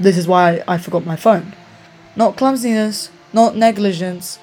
This 0.00 0.16
is 0.16 0.26
why 0.26 0.64
I 0.66 0.78
forgot 0.78 1.06
my 1.06 1.16
phone. 1.16 1.54
Not 2.16 2.36
clumsiness, 2.36 3.10
not 3.32 3.54
negligence, 3.54 4.40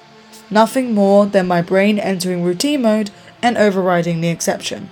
Nothing 0.50 0.94
more 0.94 1.26
than 1.26 1.46
my 1.46 1.60
brain 1.60 1.98
entering 1.98 2.42
routine 2.42 2.80
mode 2.82 3.10
and 3.42 3.58
overriding 3.58 4.20
the 4.20 4.28
exception. 4.28 4.88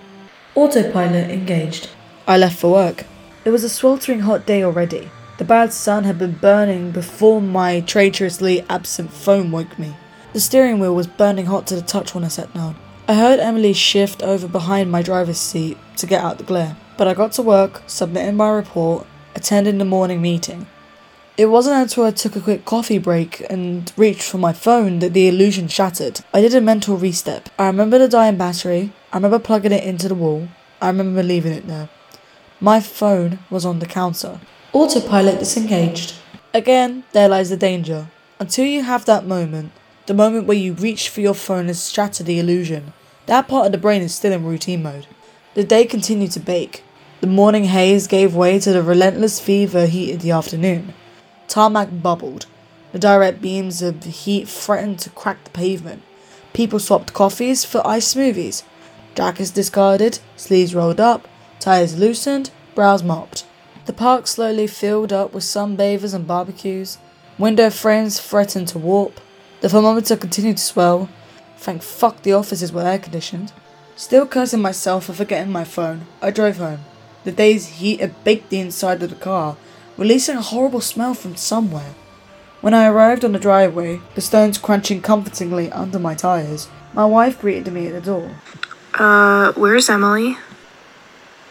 Autopilot 0.55 1.31
engaged. 1.31 1.89
I 2.27 2.37
left 2.37 2.59
for 2.59 2.73
work. 2.73 3.07
It 3.47 3.51
was 3.51 3.65
a 3.65 3.71
sweltering 3.71 4.21
hot 4.21 4.45
day 4.45 4.63
already. 4.63 5.11
The 5.39 5.45
bad 5.45 5.73
sun 5.73 6.05
had 6.05 6.19
been 6.19 6.33
burning 6.33 6.91
before 6.91 7.41
my 7.41 7.81
traitorously 7.81 8.67
absent 8.69 9.13
phone 9.13 9.51
woke 9.51 9.79
me. 9.79 9.97
The 10.35 10.41
steering 10.41 10.79
wheel 10.79 10.95
was 10.95 11.07
burning 11.07 11.47
hot 11.47 11.67
to 11.69 11.75
the 11.75 11.83
touch 11.83 12.15
when 12.15 12.25
I 12.25 12.29
sat 12.29 12.53
down. 12.53 12.77
I 13.09 13.15
heard 13.15 13.39
Emily 13.39 13.73
shift 13.73 14.21
over 14.25 14.49
behind 14.49 14.91
my 14.91 15.01
driver's 15.01 15.39
seat 15.39 15.79
to 15.99 16.09
get 16.09 16.25
out 16.25 16.39
the 16.39 16.45
glare, 16.45 16.77
but 16.97 17.07
I 17.07 17.15
got 17.15 17.31
to 17.33 17.43
work, 17.43 17.83
submitted 17.87 18.35
my 18.35 18.49
report, 18.49 19.07
attended 19.37 19.79
the 19.79 19.85
morning 19.85 20.21
meeting. 20.21 20.67
It 21.37 21.47
wasn't 21.47 21.83
until 21.83 22.03
I 22.03 22.11
took 22.11 22.35
a 22.35 22.41
quick 22.41 22.65
coffee 22.65 22.99
break 22.99 23.47
and 23.49 23.93
reached 23.97 24.25
for 24.25 24.39
my 24.39 24.53
phone 24.53 24.99
that 24.99 25.13
the 25.13 25.29
illusion 25.29 25.69
shattered. 25.69 26.23
I 26.35 26.41
did 26.41 26.53
a 26.57 26.61
mental 26.61 26.99
restep. 26.99 27.47
I 27.61 27.69
remember 27.69 27.97
the 27.97 28.09
dying 28.09 28.39
battery, 28.39 28.93
I 29.13 29.19
remember 29.19 29.39
plugging 29.39 29.71
it 29.71 29.85
into 29.85 30.09
the 30.09 30.17
wall, 30.17 30.49
I 30.83 30.89
remember 30.89 31.23
leaving 31.23 31.53
it 31.53 31.69
there. 31.69 31.89
My 32.59 32.81
phone 32.81 33.39
was 33.51 33.65
on 33.65 33.79
the 33.79 33.87
counter. 33.87 34.41
Autopilot 34.73 35.39
disengaged. 35.39 36.15
Again, 36.53 37.05
there 37.13 37.29
lies 37.29 37.51
the 37.51 37.57
danger. 37.57 38.09
Until 38.41 38.65
you 38.65 38.83
have 38.83 39.05
that 39.05 39.27
moment, 39.27 39.71
the 40.07 40.15
moment 40.15 40.47
where 40.47 40.57
you 40.57 40.73
reach 40.73 41.09
for 41.09 41.21
your 41.21 41.35
phone 41.35 41.67
has 41.67 41.91
shattered 41.91 42.27
the 42.27 42.39
illusion, 42.39 42.93
that 43.27 43.49
part 43.49 43.67
of 43.67 43.73
the 43.73 43.79
brain 43.79 44.03
is 44.03 44.15
still 44.15 44.33
in 44.33 44.45
routine 44.45 44.83
mode. 44.83 45.07
The 45.55 45.65
day 45.65 45.85
continued 45.85 46.33
to 46.33 46.41
bake. 46.41 46.85
The 47.21 47.27
morning 47.27 47.65
haze 47.65 48.07
gave 48.07 48.35
way 48.35 48.59
to 48.61 48.73
the 48.73 48.83
relentless 48.83 49.41
fever 49.41 49.87
heat 49.87 50.15
of 50.15 50.23
the 50.23 50.31
afternoon. 50.31 50.95
Tarmac 51.49 52.03
bubbled. 52.03 52.47
The 52.93 52.99
direct 52.99 53.41
beams 53.41 53.83
of 53.83 54.05
heat 54.05 54.49
threatened 54.49 54.99
to 55.01 55.11
crack 55.11 55.43
the 55.45 55.51
pavement. 55.51 56.03
People 56.53 56.79
swapped 56.79 57.13
coffees 57.13 57.65
for 57.65 57.87
ice 57.87 58.15
smoothies. 58.15 58.63
Jackets 59.15 59.51
discarded, 59.51 60.21
sleeves 60.37 60.75
rolled 60.75 61.01
up, 61.01 61.27
tires 61.59 61.99
loosened, 61.99 62.51
brows 62.75 63.03
mopped. 63.03 63.45
The 63.87 63.93
park 63.93 64.27
slowly 64.27 64.67
filled 64.67 65.13
up 65.13 65.33
with 65.33 65.45
sunbathers 65.45 66.15
and 66.15 66.27
barbecues. 66.27 66.99
Window 67.39 67.71
frames 67.71 68.21
threatened 68.21 68.69
to 68.69 68.79
warp. 68.79 69.21
The 69.61 69.69
thermometer 69.69 70.17
continued 70.17 70.59
to 70.59 70.63
swell. 70.63 71.09
Thank 71.57 71.83
fuck 71.83 72.23
the 72.23 72.33
offices 72.33 72.73
were 72.73 72.83
air 72.83 72.99
conditioned. 72.99 73.53
Still 73.97 74.27
cursing 74.27 74.61
myself 74.61 75.07
for 75.07 75.15
forgetting 75.15 75.51
my 75.51 75.65
phone, 75.65 76.07
I 76.21 76.31
drove 76.31 76.59
home. 76.59 76.81
The 77.25 77.33
day's 77.33 77.67
heat 77.67 78.01
had 78.01 78.23
baked 78.25 78.51
the 78.51 78.61
inside 78.61 79.03
of 79.03 79.11
the 79.11 79.17
car, 79.17 79.57
releasing 79.97 80.37
a 80.37 80.43
horrible 80.43 80.83
smell 80.83 81.15
from 81.15 81.35
somewhere. 81.35 81.95
When 82.61 82.75
I 82.75 82.87
arrived 82.87 83.25
on 83.25 83.33
the 83.33 83.39
driveway, 83.39 84.01
the 84.15 84.21
stones 84.21 84.59
crunching 84.59 85.01
comfortingly 85.01 85.73
under 85.73 85.99
my 85.99 86.15
tires, 86.15 86.69
my 86.93 87.05
wife 87.05 87.41
greeted 87.41 87.73
me 87.73 87.87
at 87.87 87.95
the 87.95 88.01
door. 88.01 88.37
Uh, 88.95 89.53
where's 89.53 89.89
Emily? 89.89 90.37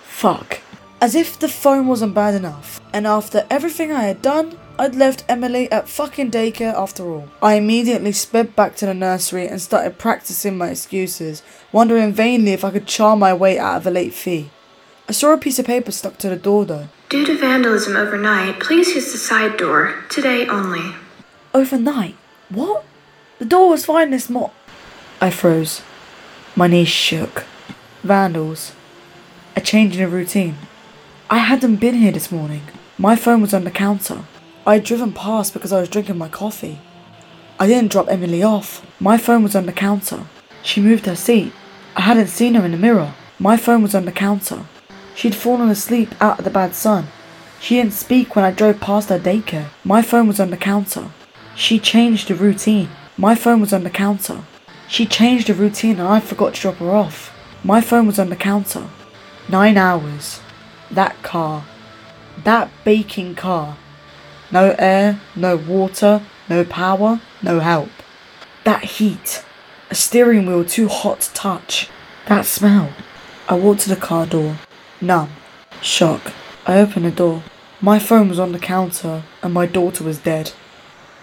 Fuck. 0.03 0.61
As 1.01 1.13
if 1.13 1.37
the 1.37 1.49
phone 1.49 1.87
wasn't 1.87 2.15
bad 2.15 2.33
enough. 2.33 2.79
And 2.93 3.05
after 3.05 3.45
everything 3.49 3.91
I 3.91 4.03
had 4.03 4.21
done, 4.21 4.57
I'd 4.77 4.95
left 4.95 5.23
Emily 5.29 5.71
at 5.71 5.87
fucking 5.87 6.31
daycare 6.31 6.73
after 6.73 7.03
all. 7.09 7.29
I 7.41 7.53
immediately 7.53 8.11
sped 8.11 8.55
back 8.57 8.75
to 8.77 8.85
the 8.85 8.93
nursery 8.93 9.47
and 9.47 9.61
started 9.61 9.97
practicing 9.97 10.57
my 10.57 10.69
excuses, 10.69 11.43
wondering 11.71 12.11
vainly 12.11 12.51
if 12.51 12.65
I 12.65 12.71
could 12.71 12.85
charm 12.85 13.19
my 13.19 13.33
way 13.33 13.57
out 13.57 13.77
of 13.77 13.87
a 13.87 13.91
late 13.91 14.13
fee. 14.13 14.49
I 15.07 15.13
saw 15.13 15.31
a 15.33 15.37
piece 15.37 15.59
of 15.59 15.65
paper 15.65 15.91
stuck 15.91 16.17
to 16.17 16.29
the 16.29 16.35
door 16.35 16.65
though. 16.65 16.89
Due 17.07 17.25
to 17.25 17.37
vandalism 17.37 17.95
overnight, 17.95 18.59
please 18.59 18.93
use 18.93 19.13
the 19.13 19.17
side 19.17 19.55
door. 19.55 19.95
Today 20.09 20.45
only. 20.47 20.93
Overnight? 21.53 22.15
What? 22.49 22.83
The 23.39 23.45
door 23.45 23.69
was 23.69 23.85
fine 23.85 24.11
this 24.11 24.29
mo- 24.29 24.51
I 25.21 25.29
froze. 25.29 25.81
My 26.55 26.67
knees 26.67 26.89
shook. 26.89 27.45
Vandals. 28.03 28.73
A 29.55 29.61
change 29.61 29.95
in 29.95 30.01
the 30.01 30.09
routine. 30.09 30.57
I 31.29 31.37
hadn't 31.37 31.77
been 31.77 31.95
here 31.95 32.11
this 32.11 32.31
morning. 32.31 32.63
My 32.97 33.15
phone 33.15 33.41
was 33.41 33.53
on 33.53 33.63
the 33.63 33.71
counter. 33.71 34.25
I 34.67 34.75
had 34.75 34.83
driven 34.83 35.13
past 35.13 35.53
because 35.53 35.71
I 35.71 35.79
was 35.79 35.89
drinking 35.89 36.17
my 36.17 36.27
coffee. 36.27 36.79
I 37.59 37.67
didn't 37.67 37.91
drop 37.91 38.09
Emily 38.09 38.41
off. 38.41 38.83
My 38.99 39.15
phone 39.15 39.43
was 39.43 39.55
on 39.55 39.67
the 39.67 39.71
counter. 39.71 40.25
She 40.63 40.81
moved 40.81 41.05
her 41.05 41.15
seat. 41.15 41.53
I 41.95 42.01
hadn't 42.01 42.27
seen 42.27 42.55
her 42.55 42.65
in 42.65 42.71
the 42.71 42.77
mirror. 42.77 43.13
My 43.37 43.57
phone 43.57 43.83
was 43.83 43.93
on 43.93 44.05
the 44.05 44.11
counter. 44.11 44.65
She'd 45.13 45.35
fallen 45.35 45.69
asleep 45.69 46.15
out 46.19 46.39
of 46.39 46.45
the 46.45 46.49
bad 46.49 46.73
sun. 46.73 47.09
She 47.59 47.75
didn't 47.75 47.93
speak 47.93 48.35
when 48.35 48.43
I 48.43 48.49
drove 48.49 48.79
past 48.79 49.09
her 49.09 49.19
daycare. 49.19 49.67
My 49.83 50.01
phone 50.01 50.27
was 50.27 50.39
on 50.39 50.49
the 50.49 50.57
counter. 50.57 51.11
She 51.55 51.77
changed 51.77 52.29
the 52.29 52.35
routine. 52.35 52.89
My 53.17 53.35
phone 53.35 53.61
was 53.61 53.71
on 53.71 53.83
the 53.83 53.91
counter. 53.91 54.41
She 54.87 55.05
changed 55.05 55.47
the 55.47 55.53
routine 55.53 55.99
and 55.99 56.07
I 56.07 56.19
forgot 56.19 56.55
to 56.55 56.61
drop 56.61 56.77
her 56.77 56.89
off. 56.89 57.31
My 57.63 57.81
phone 57.81 58.07
was 58.07 58.17
on 58.17 58.31
the 58.31 58.35
counter. 58.35 58.87
Nine 59.47 59.77
hours. 59.77 60.41
That 60.89 61.21
car. 61.21 61.65
That 62.43 62.71
baking 62.83 63.35
car. 63.35 63.77
No 64.51 64.75
air, 64.77 65.19
no 65.35 65.57
water, 65.57 66.21
no 66.49 66.63
power, 66.63 67.19
no 67.41 67.59
help. 67.59 67.89
That 68.63 68.83
heat. 68.83 69.43
A 69.89 69.95
steering 69.95 70.45
wheel 70.45 70.65
too 70.65 70.87
hot 70.87 71.21
to 71.21 71.33
touch. 71.33 71.89
That 72.27 72.45
smell. 72.45 72.93
I 73.47 73.55
walked 73.55 73.81
to 73.81 73.89
the 73.89 73.95
car 73.95 74.25
door. 74.25 74.57
Numb. 75.01 75.29
Shock. 75.81 76.33
I 76.65 76.79
opened 76.79 77.05
the 77.05 77.11
door. 77.11 77.43
My 77.81 77.99
phone 77.99 78.29
was 78.29 78.39
on 78.39 78.51
the 78.51 78.59
counter 78.59 79.23
and 79.43 79.53
my 79.53 79.65
daughter 79.65 80.03
was 80.03 80.17
dead. 80.17 80.51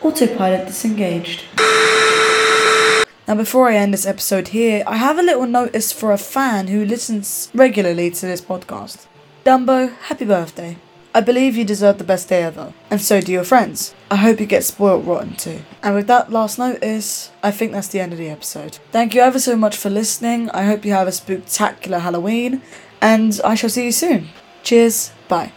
Autopilot 0.01 0.67
disengaged. 0.67 1.45
Now, 3.27 3.37
before 3.37 3.69
I 3.69 3.77
end 3.77 3.95
this 3.95 4.07
episode 4.07 4.49
here, 4.49 4.83
I 4.87 4.97
have 4.97 5.19
a 5.19 5.23
little 5.23 5.47
notice 5.47 5.93
for 5.93 6.13
a 6.13 6.19
fan 6.19 6.67
who 6.67 6.85
listens 6.85 7.51
regularly 7.55 8.11
to 8.11 8.27
this 8.27 8.41
podcast. 8.41 9.07
Dumbo, 9.45 9.97
happy 9.97 10.25
birthday. 10.25 10.77
I 11.15 11.21
believe 11.21 11.57
you 11.57 11.65
deserve 11.65 11.99
the 11.99 12.05
best 12.05 12.29
day 12.31 12.43
ever, 12.43 12.73
and 12.91 13.01
so 13.01 13.21
do 13.21 13.33
your 13.33 13.45
friends. 13.45 13.95
I 14.11 14.17
hope 14.17 14.41
you 14.41 14.47
get 14.47 14.65
spoiled 14.65 15.07
rotten 15.07 15.35
too. 15.37 15.61
And 15.83 15.95
with 15.95 16.07
that 16.07 16.33
last 16.33 16.59
note 16.59 16.83
is, 16.83 17.31
I 17.43 17.51
think 17.51 17.73
that's 17.73 17.89
the 17.89 18.01
end 18.01 18.13
of 18.13 18.19
the 18.19 18.31
episode. 18.31 18.79
Thank 18.93 19.15
you 19.15 19.21
ever 19.21 19.39
so 19.39 19.55
much 19.55 19.77
for 19.77 19.91
listening. 19.91 20.49
I 20.51 20.65
hope 20.65 20.85
you 20.87 20.93
have 20.93 21.09
a 21.09 21.13
spectacular 21.13 21.99
Halloween, 21.99 22.63
and 23.03 23.39
I 23.45 23.55
shall 23.55 23.71
see 23.71 23.85
you 23.85 23.93
soon. 23.93 24.29
Cheers, 24.63 25.13
bye. 25.29 25.53